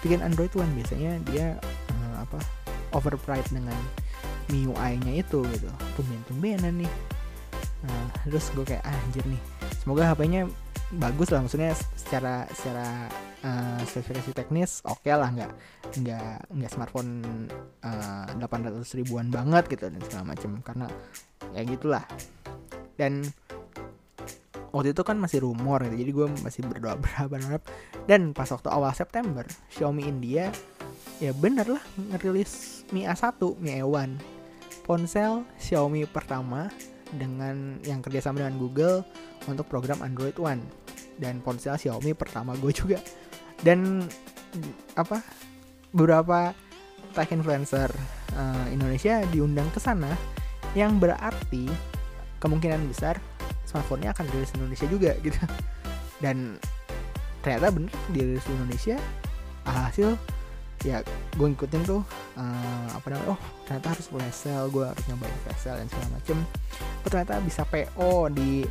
bikin 0.00 0.24
Android 0.24 0.52
One. 0.56 0.72
Biasanya 0.72 1.20
dia 1.28 1.46
uh, 1.92 2.16
apa 2.24 2.40
overpriced 2.96 3.52
dengan 3.52 3.76
MIUI-nya 4.48 5.20
itu 5.20 5.44
gitu. 5.52 5.68
Tumben-tumbenan 6.00 6.84
nih. 6.84 6.92
Nah, 7.84 8.04
terus 8.24 8.48
gue 8.56 8.64
kayak 8.64 8.84
ah, 8.84 8.96
anjir 9.08 9.24
nih. 9.28 9.40
Semoga 9.84 10.08
HP-nya 10.12 10.48
bagus 10.96 11.28
lah. 11.28 11.44
Maksudnya 11.44 11.76
secara 11.96 12.48
secara 12.52 13.08
uh, 13.44 13.80
spesifikasi 13.84 14.32
teknis 14.32 14.80
oke 14.84 15.04
okay 15.04 15.12
lah. 15.16 15.28
Nggak 15.28 15.50
nggak 16.00 16.36
nggak 16.48 16.70
smartphone 16.72 17.12
uh, 17.84 18.24
eh, 18.32 18.40
800 18.40 18.98
ribuan 18.98 19.28
banget 19.28 19.68
gitu 19.68 19.92
dan 19.92 20.00
segala 20.08 20.24
macam 20.32 20.50
karena 20.64 20.86
ya 21.52 21.62
gitulah. 21.68 22.04
Dan 22.96 23.26
waktu 24.74 24.90
itu 24.90 25.06
kan 25.06 25.16
masih 25.16 25.46
rumor 25.46 25.86
gitu 25.86 25.96
jadi 26.02 26.10
gue 26.10 26.26
masih 26.42 26.66
berdoa 26.66 26.98
berharap 27.30 27.62
dan 28.10 28.34
pas 28.34 28.50
waktu 28.50 28.68
awal 28.68 28.90
September 28.90 29.46
Xiaomi 29.70 30.10
India 30.10 30.50
ya 31.22 31.30
bener 31.30 31.78
lah 31.78 31.84
ngerilis 32.10 32.82
Mi 32.90 33.06
A1 33.06 33.38
Mi 33.62 33.78
A1 33.78 34.18
ponsel 34.84 35.46
Xiaomi 35.56 36.04
pertama 36.04 36.68
dengan 37.14 37.78
yang 37.86 38.02
kerjasama 38.04 38.44
dengan 38.44 38.60
Google 38.60 39.06
untuk 39.48 39.66
program 39.70 40.02
Android 40.04 40.36
One. 40.36 40.62
Dan 41.16 41.40
ponsel 41.40 41.78
Xiaomi 41.78 42.12
pertama 42.12 42.54
gue 42.58 42.70
juga. 42.80 43.00
Dan 43.64 44.04
apa 44.94 45.24
beberapa 45.94 46.52
tech 47.14 47.30
influencer 47.30 47.90
uh, 48.34 48.66
Indonesia 48.70 49.22
diundang 49.30 49.70
ke 49.70 49.78
sana 49.78 50.10
yang 50.74 50.98
berarti 50.98 51.70
kemungkinan 52.42 52.90
besar 52.90 53.16
smartphone-nya 53.74 54.14
akan 54.14 54.30
dirilis 54.30 54.54
di 54.54 54.58
Indonesia 54.62 54.86
juga 54.86 55.10
gitu. 55.26 55.38
Dan 56.22 56.62
ternyata 57.42 57.74
bener 57.74 57.92
dirilis 58.14 58.46
di 58.46 58.52
Indonesia 58.54 58.96
hasil 59.66 60.14
ya 60.84 61.00
gue 61.40 61.46
ngikutin 61.48 61.82
tuh 61.88 62.04
uh, 62.36 62.88
apa 62.92 63.06
namanya 63.08 63.32
oh 63.32 63.40
ternyata 63.64 63.96
harus 63.96 64.06
flash 64.12 64.44
sale 64.44 64.68
gue 64.68 64.84
harus 64.84 65.04
nyobain 65.08 65.32
sale 65.56 65.80
dan 65.82 65.88
segala 65.90 66.08
macem. 66.14 66.38
Oh 67.02 67.08
ternyata 67.08 67.34
bisa 67.42 67.62
PO 67.66 68.30
di 68.30 68.62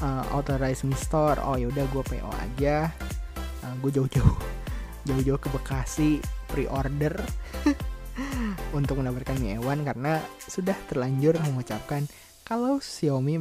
uh, 0.00 0.24
authorized 0.32 0.86
me 0.86 0.96
store? 0.96 1.36
Oh 1.42 1.58
yaudah 1.58 1.84
gue 1.90 2.02
PO 2.06 2.30
aja. 2.30 2.88
Uh, 3.66 3.74
gue 3.82 3.90
jauh-jauh 3.98 4.36
jauh-jauh 5.10 5.40
ke 5.42 5.48
Bekasi 5.50 6.22
pre-order 6.50 7.18
untuk 8.78 9.02
mendapatkan 9.02 9.36
Mi 9.38 9.58
A1 9.58 9.84
karena 9.84 10.22
sudah 10.40 10.74
terlanjur 10.88 11.36
mengucapkan 11.42 12.06
kalau 12.46 12.78
Xiaomi 12.78 13.36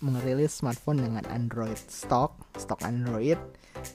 merilis 0.00 0.56
smartphone 0.60 1.04
dengan 1.04 1.24
Android 1.28 1.76
stock, 1.76 2.36
stock 2.56 2.80
Android 2.84 3.36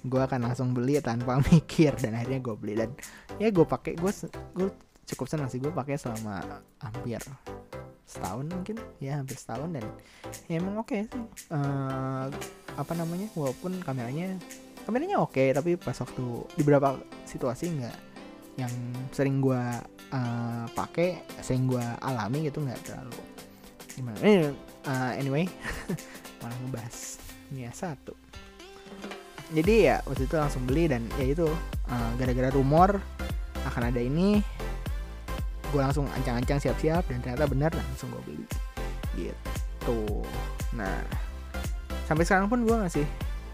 gue 0.05 0.21
akan 0.21 0.49
langsung 0.49 0.73
beli 0.73 0.97
tanpa 1.01 1.41
mikir 1.49 1.93
dan 1.97 2.17
akhirnya 2.17 2.39
gue 2.41 2.55
beli. 2.57 2.73
Dan 2.77 2.91
ya 3.41 3.49
gue 3.49 3.65
pakai 3.65 3.97
gue 3.97 4.11
gue 4.55 4.69
cukup 5.05 5.27
senang 5.29 5.49
sih 5.49 5.61
gue 5.61 5.69
pakai 5.69 5.97
selama 5.99 6.61
hampir 6.81 7.21
setahun 8.05 8.45
mungkin. 8.45 8.77
Ya 9.01 9.21
hampir 9.21 9.37
setahun 9.37 9.69
dan 9.73 9.85
ya 10.49 10.61
emang 10.61 10.81
oke 10.81 10.93
okay 10.93 11.09
sih. 11.09 11.23
Uh, 11.51 12.29
apa 12.75 12.93
namanya 12.93 13.27
walaupun 13.33 13.79
kameranya 13.81 14.35
kameranya 14.85 15.17
oke 15.21 15.33
okay, 15.33 15.49
tapi 15.55 15.77
pas 15.79 15.97
waktu 15.97 16.25
di 16.53 16.61
beberapa 16.61 16.99
situasi 17.25 17.71
nggak 17.81 17.97
yang 18.55 18.71
sering 19.11 19.43
gue 19.43 19.61
uh, 20.15 20.65
pakai 20.71 21.27
sering 21.43 21.67
gue 21.67 21.83
alami 22.03 22.47
gitu 22.47 22.63
nggak 22.63 22.81
terlalu 22.87 23.19
gimana. 23.95 24.19
Eh, 24.23 24.51
uh, 24.87 25.11
anyway 25.17 25.45
malah 26.41 26.57
ngebahas 26.65 27.17
Mia 27.53 27.69
satu. 27.69 28.17
Jadi 29.53 29.85
ya 29.85 30.01
waktu 30.09 30.25
itu 30.25 30.35
langsung 30.35 30.65
beli 30.65 30.89
dan 30.89 31.05
ya 31.21 31.29
itu 31.29 31.45
uh, 31.89 32.11
gara-gara 32.17 32.49
rumor 32.49 32.97
akan 33.69 33.93
ada 33.93 34.01
ini 34.01 34.41
gue 35.69 35.81
langsung 35.81 36.09
ancang-ancang 36.17 36.57
siap-siap 36.57 37.05
dan 37.09 37.21
ternyata 37.21 37.45
benar 37.45 37.71
langsung 37.73 38.09
gue 38.09 38.23
beli. 38.25 38.45
Gitu. 39.13 40.01
Nah 40.73 40.97
sampai 42.09 42.25
sekarang 42.25 42.49
pun 42.49 42.65
gue 42.65 42.77
masih 42.77 43.05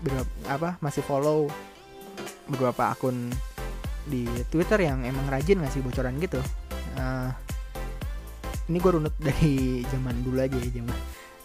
berapa 0.01 0.31
apa 0.47 0.69
masih 0.79 1.03
follow 1.03 1.51
beberapa 2.47 2.91
akun 2.91 3.31
di 4.07 4.25
Twitter 4.49 4.87
yang 4.87 5.03
emang 5.03 5.27
rajin 5.27 5.59
ngasih 5.59 5.83
bocoran 5.83 6.15
gitu. 6.23 6.39
Uh, 6.95 7.31
ini 8.71 8.79
gue 8.79 8.91
runut 8.95 9.15
dari 9.19 9.83
zaman 9.91 10.15
dulu 10.23 10.39
aja 10.39 10.55
ya 10.55 10.71
zaman 10.71 10.95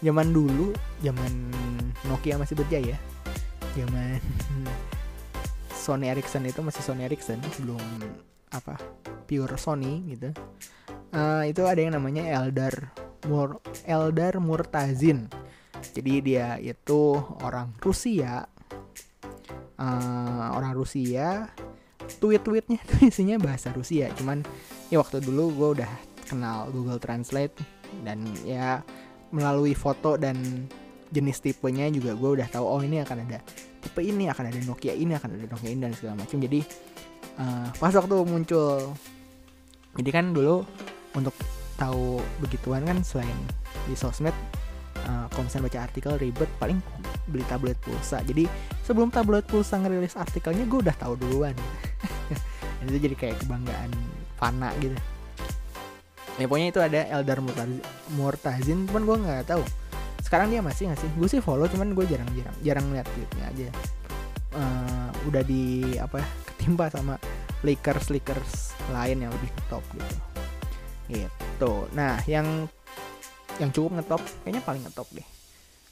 zaman 0.01 0.29
dulu 0.29 0.73
zaman 1.01 1.31
Nokia 2.05 2.37
masih 2.37 2.55
berjaya. 2.57 2.97
Zaman 3.73 4.21
Sony 5.87 6.11
Ericsson 6.11 6.45
itu 6.45 6.59
masih 6.61 6.83
Sony 6.83 7.07
Ericsson 7.07 7.39
belum 7.63 7.81
apa 8.51 8.77
pure 9.27 9.57
Sony 9.59 10.15
gitu. 10.15 10.31
Uh, 11.11 11.47
itu 11.47 11.63
ada 11.63 11.79
yang 11.79 11.95
namanya 11.95 12.27
Eldar 12.27 12.91
Mur 13.25 13.63
Eldar 13.87 14.37
Murtazin. 14.39 15.31
Jadi 15.93 16.13
dia 16.21 16.59
itu 16.59 17.17
orang 17.41 17.73
Rusia. 17.81 18.45
Uh, 19.77 20.49
orang 20.57 20.73
Rusia 20.73 21.53
tweet-tweetnya 22.17 22.81
tuh 22.87 23.07
isinya 23.09 23.37
bahasa 23.37 23.69
Rusia. 23.75 24.09
Cuman 24.15 24.41
ya 24.89 25.03
waktu 25.03 25.21
dulu 25.21 25.53
gue 25.53 25.69
udah 25.81 25.91
kenal 26.27 26.67
Google 26.71 26.99
Translate 26.99 27.55
dan 28.03 28.23
ya 28.43 28.83
melalui 29.31 29.75
foto 29.75 30.15
dan 30.15 30.37
jenis 31.07 31.39
tipenya 31.39 31.87
juga 31.87 32.15
gue 32.15 32.29
udah 32.39 32.47
tahu 32.51 32.65
oh 32.67 32.81
ini 32.83 32.99
akan 32.99 33.23
ada 33.27 33.39
tipe 33.79 34.01
ini 34.03 34.27
akan 34.27 34.51
ada 34.51 34.59
Nokia 34.67 34.91
ini 34.91 35.15
akan 35.15 35.39
ada 35.39 35.45
Nokia 35.47 35.69
ini 35.71 35.81
dan 35.83 35.93
segala 35.95 36.15
macam. 36.19 36.37
Jadi 36.43 36.59
uh, 37.39 37.67
pas 37.79 37.93
waktu 37.95 38.15
muncul 38.27 38.91
jadi 39.97 40.09
kan 40.13 40.25
dulu 40.35 40.67
untuk 41.15 41.33
tahu 41.79 42.21
begituan 42.43 42.83
kan 42.85 43.01
selain 43.01 43.37
di 43.87 43.95
sosmed 43.95 44.33
uh, 45.07 45.25
kalau 45.31 45.47
baca 45.47 45.79
artikel 45.79 46.13
ribet 46.19 46.49
paling 46.59 46.79
beli 47.31 47.43
tablet 47.47 47.79
pulsa. 47.79 48.19
Jadi 48.27 48.45
sebelum 48.83 49.09
tablet 49.09 49.47
pulsa 49.47 49.79
ngerilis 49.79 50.19
artikelnya 50.19 50.67
gue 50.67 50.79
udah 50.83 50.95
tahu 50.99 51.15
duluan. 51.15 51.55
Itu 52.87 52.99
jadi 52.99 53.15
kayak 53.15 53.43
kebanggaan 53.43 53.91
fana 54.37 54.69
gitu 54.79 54.95
ya 56.37 56.45
pokoknya 56.45 56.69
itu 56.69 56.81
ada 56.81 56.99
Eldar 57.09 57.41
Murtazin 58.13 58.85
cuman 58.85 59.03
gue 59.03 59.17
nggak 59.25 59.43
tahu. 59.49 59.63
Sekarang 60.21 60.53
dia 60.53 60.61
masih 60.61 60.89
nggak 60.89 61.01
sih? 61.01 61.09
Gue 61.17 61.29
sih 61.29 61.41
follow 61.41 61.65
cuman 61.65 61.97
gue 61.97 62.05
jarang 62.05 62.29
jarang 62.37 62.55
jarang 62.61 62.85
lihat 62.93 63.07
tweetnya 63.09 63.45
aja. 63.49 63.67
Uh, 64.57 65.09
udah 65.27 65.43
di 65.43 65.97
apa 65.99 66.23
ketimpa 66.53 66.89
sama 66.89 67.19
Lakers 67.65 68.13
Lakers 68.13 68.77
lain 68.93 69.25
yang 69.25 69.31
lebih 69.33 69.51
top 69.67 69.83
gitu. 69.93 70.15
Gitu. 71.09 71.73
Nah 71.97 72.21
yang 72.29 72.69
yang 73.57 73.73
cukup 73.73 73.97
ngetop 73.97 74.21
kayaknya 74.45 74.61
paling 74.61 74.83
ngetop 74.85 75.09
deh. 75.13 75.27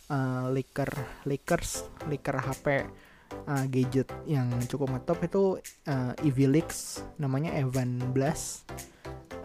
Uh, 0.05 0.53
Laker 0.53 0.93
Lakers 1.25 1.89
Laker 2.05 2.37
HP 2.37 2.85
uh, 3.49 3.65
gadget 3.65 4.09
yang 4.29 4.53
cukup 4.69 4.93
ngetop 4.93 5.17
itu 5.25 5.43
uh, 5.89 6.13
namanya 7.17 7.57
Evan 7.57 8.13
Blast 8.13 8.69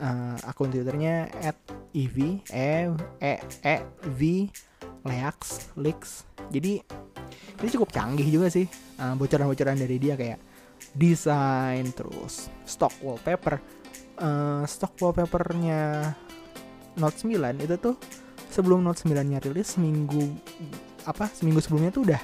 uh, 0.00 0.36
akun 0.48 0.72
twitternya 0.72 1.28
at 1.44 1.56
ev 1.92 2.16
e 2.50 2.72
e 3.20 3.34
e 3.64 3.76
v 4.16 4.20
leax 5.06 5.70
leaks. 5.76 6.24
Jadi 6.50 6.80
ini 7.60 7.68
cukup 7.68 7.92
canggih 7.92 8.26
juga 8.26 8.48
sih 8.48 8.66
uh, 8.98 9.14
bocoran-bocoran 9.14 9.76
dari 9.76 9.96
dia 10.00 10.16
kayak 10.16 10.40
desain 10.96 11.84
terus 11.92 12.48
stock 12.64 12.92
wallpaper. 13.04 13.60
Uh, 14.20 14.64
stock 14.68 14.92
wallpapernya 15.00 16.12
Note 17.00 17.16
9 17.24 17.64
itu 17.64 17.76
tuh 17.80 17.96
sebelum 18.52 18.84
Note 18.84 19.00
9 19.06 19.16
nya 19.24 19.40
rilis 19.40 19.78
seminggu 19.78 20.20
apa 21.08 21.32
seminggu 21.32 21.64
sebelumnya 21.64 21.88
tuh 21.88 22.04
udah 22.04 22.20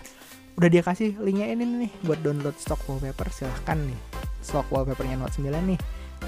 udah 0.60 0.68
dia 0.68 0.84
kasih 0.84 1.16
linknya 1.16 1.48
ini 1.48 1.64
nih 1.64 1.92
buat 2.04 2.20
download 2.20 2.56
stock 2.60 2.80
wallpaper 2.84 3.32
silahkan 3.32 3.80
nih 3.80 3.96
stock 4.44 4.68
wallpapernya 4.68 5.16
Note 5.16 5.40
9 5.40 5.48
nih 5.48 5.80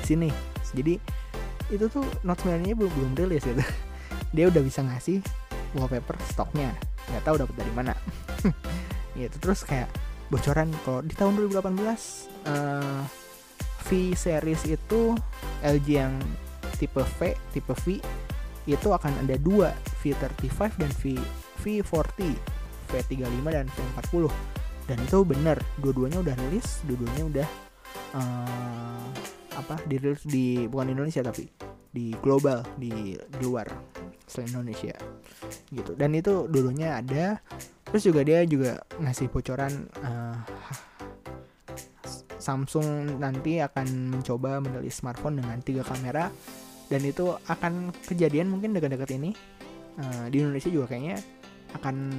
sini. 0.04 0.30
Jadi 0.72 1.00
itu 1.68 1.86
tuh 1.92 2.04
Note 2.24 2.48
9 2.48 2.64
nya 2.64 2.74
belum 2.76 2.92
belum 2.92 3.12
rilis 3.16 3.44
gitu. 3.44 3.62
Dia 4.36 4.48
udah 4.48 4.62
bisa 4.64 4.80
ngasih 4.84 5.20
wallpaper 5.76 6.16
stoknya. 6.32 6.72
Nggak 7.08 7.22
tahu 7.24 7.36
dapat 7.40 7.54
dari 7.56 7.72
mana. 7.72 7.94
Gitu 9.18 9.34
terus 9.42 9.66
kayak 9.66 9.90
bocoran 10.30 10.70
kalau 10.84 11.00
di 11.02 11.16
tahun 11.16 11.34
2018 11.50 11.74
uh, 12.46 13.02
V 13.88 14.12
series 14.12 14.62
itu 14.68 15.16
LG 15.64 15.88
yang 15.88 16.14
tipe 16.76 17.00
V 17.00 17.34
tipe 17.50 17.74
V 17.74 17.98
itu 18.68 18.88
akan 18.92 19.12
ada 19.24 19.40
dua 19.40 19.72
V35 20.04 20.76
dan 20.76 20.92
V 21.00 21.16
V40 21.64 22.36
V35 22.92 23.46
dan 23.48 23.66
V40 23.72 24.28
dan 24.88 24.98
itu 25.04 25.18
bener 25.24 25.56
dua-duanya 25.80 26.20
udah 26.20 26.34
rilis 26.46 26.84
dua-duanya 26.84 27.24
udah 27.24 27.48
uh, 28.16 29.08
apa 29.58 29.74
dirilis 29.90 30.22
di 30.22 30.70
bukan 30.70 30.88
di 30.88 30.92
Indonesia 30.94 31.22
tapi 31.26 31.50
di 31.88 32.14
global 32.22 32.62
di, 32.78 33.16
luar 33.42 33.66
selain 34.28 34.52
Indonesia 34.54 34.94
gitu. 35.72 35.96
Dan 35.96 36.14
itu 36.14 36.46
dulunya 36.46 37.00
ada 37.00 37.40
terus 37.88 38.04
juga 38.04 38.20
dia 38.22 38.44
juga 38.44 38.84
ngasih 39.00 39.32
bocoran 39.32 39.88
uh, 40.04 40.38
Samsung 42.38 43.18
nanti 43.18 43.58
akan 43.58 44.14
mencoba 44.14 44.62
merilis 44.62 45.02
smartphone 45.02 45.42
dengan 45.42 45.58
tiga 45.58 45.82
kamera 45.82 46.30
dan 46.88 47.02
itu 47.04 47.34
akan 47.50 47.90
kejadian 48.06 48.48
mungkin 48.48 48.72
dekat-dekat 48.72 49.10
ini 49.18 49.34
uh, 49.98 50.30
di 50.30 50.40
Indonesia 50.40 50.70
juga 50.70 50.94
kayaknya 50.94 51.18
akan 51.76 52.16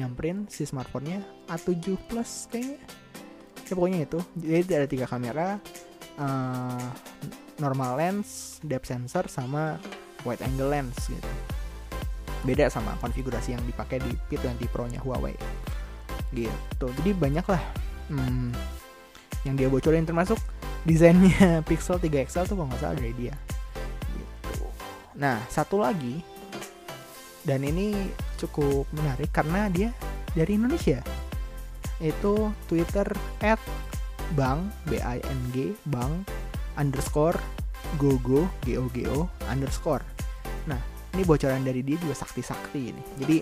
nyamperin 0.00 0.48
si 0.48 0.64
smartphone-nya 0.64 1.20
A7 1.52 1.98
Plus 2.08 2.48
kayaknya. 2.48 2.80
Ya 3.66 3.72
pokoknya 3.74 3.98
itu. 4.06 4.18
Jadi 4.38 4.72
ada 4.72 4.88
tiga 4.88 5.06
kamera 5.10 5.58
uh, 6.20 6.86
normal 7.60 7.96
lens, 7.96 8.60
depth 8.60 8.88
sensor 8.88 9.28
sama 9.28 9.80
wide 10.24 10.42
angle 10.44 10.68
lens 10.68 10.96
gitu. 11.08 11.30
Beda 12.44 12.68
sama 12.68 12.94
konfigurasi 13.00 13.56
yang 13.56 13.64
dipakai 13.64 13.98
di 14.02 14.12
P20 14.28 14.60
Pro-nya 14.70 15.00
Huawei. 15.00 15.34
Gitu. 16.34 16.86
Jadi 17.02 17.10
banyak 17.16 17.46
lah 17.48 17.62
hmm, 18.12 18.50
yang 19.46 19.54
dia 19.54 19.68
bocorin 19.70 20.06
termasuk 20.06 20.38
desainnya 20.86 21.60
Pixel 21.68 21.98
3 21.98 22.26
XL 22.26 22.46
tuh 22.46 22.56
kalau 22.58 22.68
nggak 22.70 22.80
salah 22.82 22.96
dari 22.98 23.14
dia. 23.16 23.34
Gitu. 24.14 24.66
Nah, 25.16 25.40
satu 25.48 25.80
lagi 25.80 26.20
dan 27.46 27.62
ini 27.62 27.94
cukup 28.36 28.90
menarik 28.92 29.30
karena 29.30 29.70
dia 29.70 29.90
dari 30.34 30.58
Indonesia. 30.58 31.00
Itu 32.02 32.52
Twitter 32.68 33.08
at 33.40 33.62
bang 34.34 34.66
b 34.90 34.98
i 34.98 35.22
n 35.22 35.40
g 35.54 35.76
bang 35.92 36.24
underscore 36.74 37.38
gogo 37.94 38.50
g 38.66 38.74
o 38.74 38.90
g 38.90 39.06
o 39.06 39.30
underscore. 39.46 40.02
Nah 40.66 40.80
ini 41.14 41.22
bocoran 41.22 41.62
dari 41.62 41.86
dia 41.86 41.96
juga 42.02 42.18
sakti 42.18 42.42
sakti 42.42 42.90
ini. 42.90 43.02
Jadi 43.22 43.36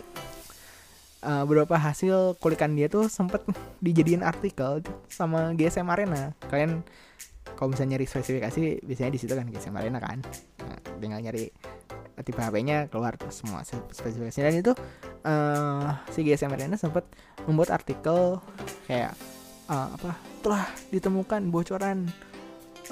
uh, 1.24 1.42
beberapa 1.48 1.80
hasil 1.80 2.36
kulikan 2.38 2.76
dia 2.76 2.86
tuh 2.92 3.08
sempet 3.08 3.42
dijadiin 3.80 4.20
artikel 4.20 4.84
sama 5.08 5.56
GSM 5.56 5.88
Arena. 5.88 6.36
Kalian 6.52 6.84
kalau 7.56 7.72
misalnya 7.72 7.96
nyari 7.96 8.06
spesifikasi 8.06 8.84
biasanya 8.84 9.10
di 9.10 9.20
situ 9.20 9.32
kan 9.32 9.46
GSM 9.48 9.74
Arena 9.74 9.98
kan. 9.98 10.20
Nah, 10.60 10.78
tinggal 11.00 11.20
nyari 11.24 11.48
tipe 12.22 12.38
HP-nya 12.38 12.86
keluar 12.88 13.18
semua 13.34 13.66
spesifikasi. 13.66 14.38
Dan 14.38 14.54
itu 14.60 14.72
uh, 15.26 15.98
si 16.14 16.22
GSM 16.22 16.54
Arena 16.54 16.78
sempat 16.78 17.08
membuat 17.48 17.74
artikel 17.74 18.38
kayak 18.86 19.18
uh, 19.66 19.90
apa 19.98 20.33
telah 20.44 20.68
ditemukan 20.92 21.48
bocoran 21.48 22.04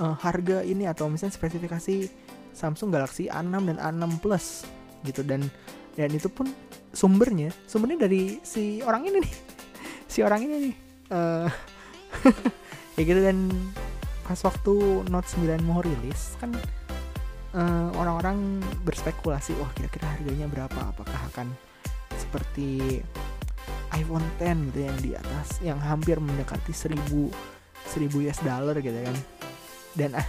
uh, 0.01 0.17
harga 0.17 0.65
ini 0.65 0.89
atau 0.89 1.13
misalnya 1.13 1.37
spesifikasi 1.37 2.09
Samsung 2.57 2.89
Galaxy 2.89 3.29
A6 3.29 3.53
dan 3.69 3.77
A6 3.77 4.25
Plus 4.25 4.65
gitu. 5.05 5.21
Dan 5.21 5.45
dan 5.93 6.09
itu 6.09 6.33
pun 6.33 6.49
sumbernya 6.97 7.53
sumbernya 7.69 8.09
dari 8.09 8.41
si 8.41 8.81
orang 8.81 9.05
ini 9.05 9.21
nih. 9.21 9.35
Si 10.13 10.21
orang 10.21 10.45
ini 10.45 10.69
nih 10.69 10.75
uh, 11.09 11.49
ya 13.01 13.03
gitu. 13.05 13.21
Dan 13.21 13.49
pas 14.25 14.37
waktu 14.45 15.05
Note 15.09 15.29
9 15.41 15.61
mau 15.65 15.81
rilis 15.81 16.37
kan 16.37 16.53
orang 17.53 17.93
orang-orang 17.97 18.65
berspekulasi 18.85 19.53
wah 19.61 19.69
kira-kira 19.77 20.09
harganya 20.09 20.49
berapa? 20.49 20.89
Apakah 20.93 21.21
akan 21.33 21.53
seperti 22.17 23.01
iPhone 23.97 24.25
10 24.41 24.73
gitu 24.73 24.79
yang 24.85 24.99
di 25.01 25.11
atas 25.17 25.49
yang 25.61 25.79
hampir 25.81 26.17
mendekati 26.19 26.73
1000 26.73 26.97
1000 26.99 28.09
US 28.09 28.39
dollar 28.41 28.77
gitu 28.81 28.97
kan. 28.97 29.17
Dan 29.93 30.11
ah 30.17 30.27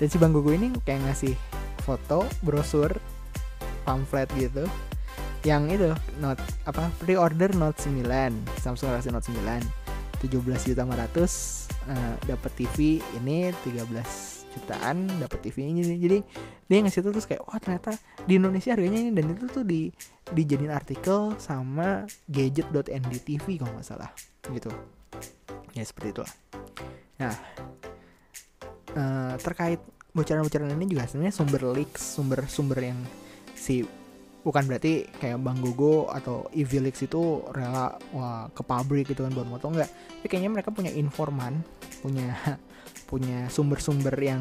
dan 0.00 0.06
si 0.08 0.16
Bang 0.16 0.32
Gogo 0.32 0.50
ini 0.50 0.72
kayak 0.82 1.04
ngasih 1.06 1.36
foto 1.84 2.24
brosur 2.40 2.96
pamflet 3.84 4.28
gitu. 4.36 4.64
Yang 5.40 5.62
itu 5.76 5.88
note 6.20 6.42
apa 6.68 6.92
pre-order 7.00 7.56
Note 7.56 7.80
9 7.80 8.04
Samsung 8.60 8.92
Galaxy 8.92 9.08
Note 9.08 9.28
9 9.32 9.80
17 10.20 10.68
juta 10.72 10.84
500 10.84 11.16
uh, 11.88 12.14
dapat 12.28 12.52
TV 12.52 13.00
ini 13.16 13.48
13 13.64 13.88
jutaan 14.50 15.08
dapat 15.16 15.38
TV 15.40 15.72
ini. 15.72 15.80
Jadi 15.80 16.18
dia 16.68 16.78
ngasih 16.84 17.00
itu 17.00 17.10
terus 17.12 17.26
kayak 17.26 17.42
wah 17.46 17.56
ternyata 17.56 17.96
di 18.28 18.36
Indonesia 18.36 18.76
harganya 18.76 18.98
ini 19.00 19.10
dan 19.16 19.24
itu 19.32 19.46
tuh 19.48 19.64
di 19.64 19.88
dijadiin 20.30 20.72
artikel 20.72 21.34
sama 21.38 22.06
gadget.nd 22.30 23.14
TV 23.22 23.58
kalau 23.58 23.72
nggak 23.76 23.86
salah. 23.86 24.10
Gitu. 24.46 24.70
Ya 25.74 25.84
seperti 25.86 26.14
itulah 26.16 26.34
nah 27.20 27.36
uh, 28.96 29.36
terkait 29.36 29.78
bocoran-bocoran 30.16 30.72
ini 30.72 30.96
juga 30.96 31.04
sebenarnya 31.04 31.36
sumber 31.36 31.62
leaks 31.76 32.02
sumber-sumber 32.16 32.78
yang 32.80 32.98
si 33.52 33.84
bukan 34.40 34.64
berarti 34.64 35.04
kayak 35.20 35.36
Bang 35.44 35.60
Gogo 35.60 36.08
atau 36.08 36.48
Evilix 36.56 37.04
itu 37.04 37.44
rela 37.52 37.92
wah, 38.16 38.48
ke 38.48 38.64
pabrik 38.64 39.12
gitu 39.12 39.28
kan 39.28 39.36
buat 39.36 39.44
moto 39.44 39.68
enggak. 39.68 39.92
Tapi 39.92 40.26
kayaknya 40.32 40.50
mereka 40.50 40.72
punya 40.72 40.88
informan 40.96 41.60
punya 42.00 42.32
punya 43.10 43.52
sumber-sumber 43.52 44.16
yang 44.16 44.40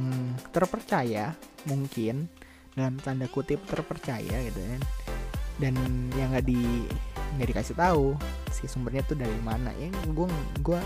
terpercaya 0.55 1.35
mungkin 1.67 2.31
dalam 2.79 2.95
tanda 3.03 3.27
kutip 3.27 3.59
terpercaya 3.67 4.39
gitu 4.47 4.55
kan 4.55 4.81
dan 5.59 5.75
yang 6.15 6.31
nggak 6.31 6.47
di 6.47 6.87
nggak 7.37 7.47
dikasih 7.55 7.75
tahu 7.75 8.15
si 8.49 8.65
sumbernya 8.65 9.03
tuh 9.05 9.19
dari 9.19 9.35
mana. 9.43 9.69
Ya 9.75 9.91
gue 9.91 10.27
gue 10.63 10.79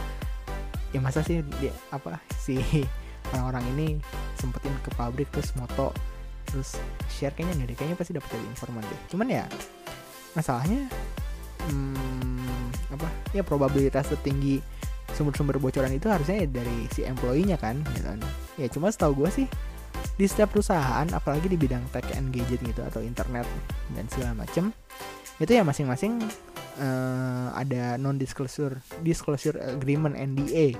ya 0.93 0.99
masa 1.01 1.25
sih 1.25 1.41
dia 1.61 1.73
apa 1.89 2.21
si 2.37 2.59
orang-orang 3.33 3.65
ini 3.77 3.87
sempetin 4.37 4.73
ke 4.85 4.91
pabrik 4.93 5.29
terus 5.33 5.53
moto 5.57 5.89
terus 6.45 6.77
share 7.09 7.33
kayaknya 7.33 7.65
deh 7.65 7.77
kayaknya 7.77 7.97
pasti 7.97 8.11
dapat 8.13 8.29
dari 8.33 8.45
informan 8.49 8.83
deh. 8.85 8.99
Cuman 9.09 9.27
ya 9.29 9.45
masalahnya 10.33 10.89
hmm, 11.69 12.93
apa 12.93 13.07
ya 13.33 13.41
probabilitas 13.45 14.09
tertinggi 14.09 14.61
sumber-sumber 15.13 15.61
bocoran 15.61 15.93
itu 15.93 16.09
harusnya 16.09 16.45
dari 16.49 16.89
si 16.89 17.05
employee-nya 17.05 17.57
kan 17.61 17.81
gitu 17.93 18.05
kan. 18.05 18.19
Ya 18.57 18.67
cuma 18.69 18.89
setahu 18.89 19.25
gue 19.25 19.29
sih 19.29 19.47
di 20.13 20.25
setiap 20.29 20.53
perusahaan 20.53 21.07
apalagi 21.09 21.49
di 21.49 21.57
bidang 21.57 21.81
tech 21.89 22.05
and 22.13 22.29
gadget 22.29 22.61
gitu 22.61 22.81
atau 22.85 23.01
internet 23.01 23.49
dan 23.97 24.05
segala 24.13 24.45
macem 24.45 24.69
itu 25.41 25.51
ya 25.51 25.65
masing-masing 25.65 26.21
uh, 26.77 27.49
ada 27.57 27.97
non 27.97 28.21
disclosure 28.21 28.77
disclosure 29.01 29.57
agreement 29.57 30.13
NDA 30.13 30.77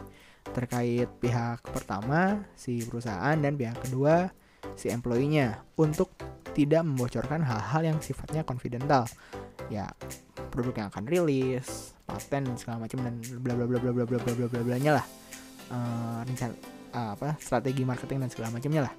terkait 0.54 1.10
pihak 1.18 1.66
pertama 1.74 2.46
si 2.54 2.86
perusahaan 2.86 3.34
dan 3.40 3.58
pihak 3.58 3.80
kedua 3.82 4.30
si 4.78 4.94
employee-nya 4.94 5.60
untuk 5.80 6.14
tidak 6.54 6.86
membocorkan 6.86 7.42
hal-hal 7.42 7.82
yang 7.82 7.98
sifatnya 8.00 8.46
confidential. 8.46 9.10
Ya, 9.68 9.90
produk 10.54 10.86
yang 10.86 10.88
akan 10.94 11.06
rilis, 11.10 11.98
paten 12.06 12.46
segala 12.56 12.86
macam 12.86 13.02
dan 13.02 13.16
bla 13.42 13.58
bla 13.58 13.66
bla 13.66 13.80
bla 13.82 13.92
bla 13.92 14.06
bla 14.06 14.20
bla 14.22 14.34
bla 14.38 14.48
bla 14.48 14.62
bla 14.62 14.78
nya 14.78 15.02
lah. 15.02 15.06
Uh, 15.74 16.22
rencana 16.30 16.54
uh, 16.94 17.10
apa 17.18 17.40
strategi 17.42 17.82
marketing 17.82 18.22
dan 18.24 18.30
segala 18.30 18.54
macamnya 18.54 18.86
lah. 18.86 18.94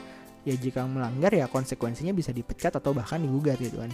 Ya 0.45 0.55
jika 0.57 0.85
melanggar 0.85 1.33
ya 1.33 1.49
konsekuensinya 1.49 2.13
bisa 2.13 2.31
dipecat 2.31 2.77
atau 2.77 2.93
bahkan 2.93 3.21
digugat 3.21 3.57
gitu 3.57 3.81
kan. 3.81 3.91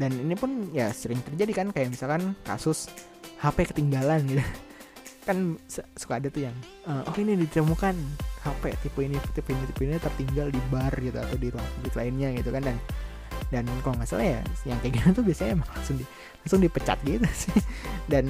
Dan 0.00 0.16
ini 0.16 0.32
pun 0.32 0.72
ya 0.72 0.88
sering 0.94 1.20
terjadi 1.20 1.64
kan 1.64 1.66
kayak 1.74 1.92
misalkan 1.92 2.32
kasus 2.48 2.88
HP 3.40 3.72
ketinggalan 3.72 4.24
gitu. 4.24 4.44
Kan 5.28 5.60
suka 5.68 6.16
ada 6.16 6.32
tuh 6.32 6.48
yang 6.48 6.56
uh, 6.88 7.04
oh 7.04 7.14
ini 7.20 7.36
ditemukan 7.44 7.92
HP 8.40 8.72
tipe 8.80 9.00
ini 9.04 9.20
tipe 9.36 9.52
ini 9.52 9.62
tipe 9.68 9.82
ini 9.84 10.00
tertinggal 10.00 10.48
di 10.48 10.60
bar 10.72 10.90
gitu 10.96 11.20
atau 11.20 11.36
di 11.36 11.52
ruang 11.52 11.68
publik 11.76 11.94
lainnya 11.94 12.32
gitu 12.40 12.48
kan. 12.48 12.64
Dan 12.64 12.76
dan 13.52 13.64
kalau 13.84 14.00
nggak 14.00 14.08
salah 14.08 14.26
ya 14.26 14.40
yang 14.64 14.80
kayak 14.80 14.96
gitu 14.96 15.20
tuh 15.20 15.24
biasanya 15.28 15.60
emang 15.60 15.68
langsung 15.76 15.96
di 16.00 16.04
langsung 16.40 16.60
dipecat 16.64 16.98
gitu 17.04 17.28
sih. 17.44 17.60
Dan 18.08 18.26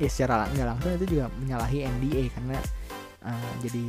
ya 0.00 0.08
secara 0.08 0.48
nggak 0.48 0.66
langsung 0.72 0.90
itu 0.96 1.06
juga 1.12 1.28
menyalahi 1.44 1.78
NDA 1.84 2.22
karena 2.32 2.56
uh, 3.28 3.50
jadi 3.60 3.84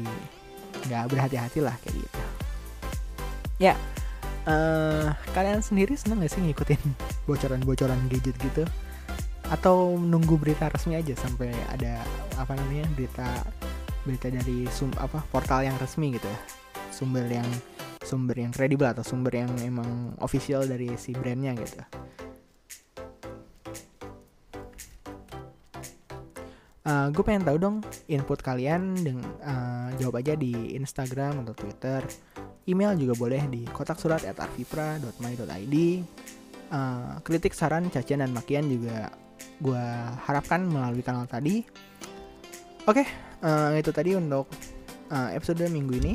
nggak 0.92 1.04
berhati-hati 1.10 1.60
lah 1.64 1.76
kayak 1.82 2.04
gitu 2.04 2.20
ya. 3.60 3.76
Uh, 4.48 5.14
kalian 5.36 5.62
sendiri 5.62 5.94
seneng 5.94 6.26
gak 6.26 6.34
sih 6.34 6.42
ngikutin 6.42 6.82
bocoran-bocoran 7.30 8.00
gadget 8.10 8.34
gitu? 8.42 8.64
Atau 9.52 10.00
nunggu 10.00 10.40
berita 10.40 10.72
resmi 10.72 10.98
aja 10.98 11.14
sampai 11.20 11.54
ada 11.70 12.02
apa 12.40 12.56
namanya 12.56 12.88
berita 12.96 13.28
berita 14.08 14.32
dari 14.32 14.66
sum 14.72 14.90
apa 14.98 15.22
portal 15.30 15.68
yang 15.68 15.76
resmi 15.78 16.16
gitu 16.16 16.26
ya? 16.26 16.40
Sumber 16.90 17.28
yang 17.30 17.46
sumber 18.02 18.42
yang 18.42 18.50
kredibel 18.50 18.90
atau 18.90 19.06
sumber 19.06 19.38
yang 19.38 19.52
emang 19.62 20.18
official 20.24 20.66
dari 20.66 20.96
si 20.98 21.14
brandnya 21.14 21.54
gitu. 21.60 21.78
Uh, 26.90 27.14
gue 27.14 27.22
pengen 27.22 27.46
tahu 27.46 27.58
dong 27.62 27.78
input 28.10 28.42
kalian 28.42 28.98
dengan 28.98 29.30
uh, 29.46 29.94
jawab 30.02 30.26
aja 30.26 30.34
di 30.34 30.74
Instagram 30.74 31.46
atau 31.46 31.54
Twitter 31.54 32.02
email 32.70 32.94
juga 32.94 33.18
boleh 33.18 33.42
di 33.50 33.66
kotak 33.74 33.98
surat 33.98 34.22
at 34.22 34.38
uh, 34.38 34.46
kritik 37.26 37.58
saran 37.58 37.90
cacian 37.90 38.22
dan 38.22 38.30
makian 38.32 38.70
juga 38.70 39.10
gue 39.60 39.86
harapkan 40.24 40.64
melalui 40.64 41.04
kanal 41.04 41.28
tadi. 41.28 41.68
Oke, 42.88 43.04
okay, 43.04 43.08
uh, 43.44 43.76
eh, 43.76 43.84
itu 43.84 43.92
tadi 43.92 44.16
untuk 44.16 44.48
uh, 45.12 45.30
episode 45.36 45.68
minggu 45.68 46.00
ini. 46.00 46.14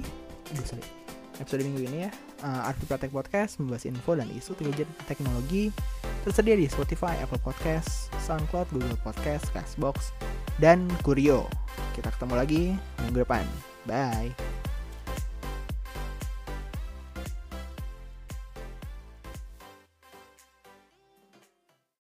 Aduh, 0.55 0.65
sorry. 0.65 0.85
Episode 1.39 1.67
minggu 1.67 1.83
ini 1.87 2.09
ya. 2.09 2.11
Uh, 2.45 2.69
Arti 2.69 2.85
Pratek 2.85 3.13
Podcast 3.13 3.59
membahas 3.59 3.89
info 3.89 4.15
dan 4.15 4.29
isu 4.33 4.53
gadget 4.59 4.89
teknologi 5.09 5.73
tersedia 6.25 6.57
di 6.57 6.67
Spotify, 6.69 7.15
Apple 7.21 7.41
Podcast, 7.41 8.13
SoundCloud, 8.25 8.69
Google 8.73 8.99
Podcast, 9.05 9.49
Castbox, 9.53 10.13
dan 10.59 10.89
Kurio. 11.05 11.47
Kita 11.93 12.11
ketemu 12.11 12.35
lagi 12.35 12.63
minggu 13.05 13.23
depan. 13.23 13.45
Bye. 13.85 14.44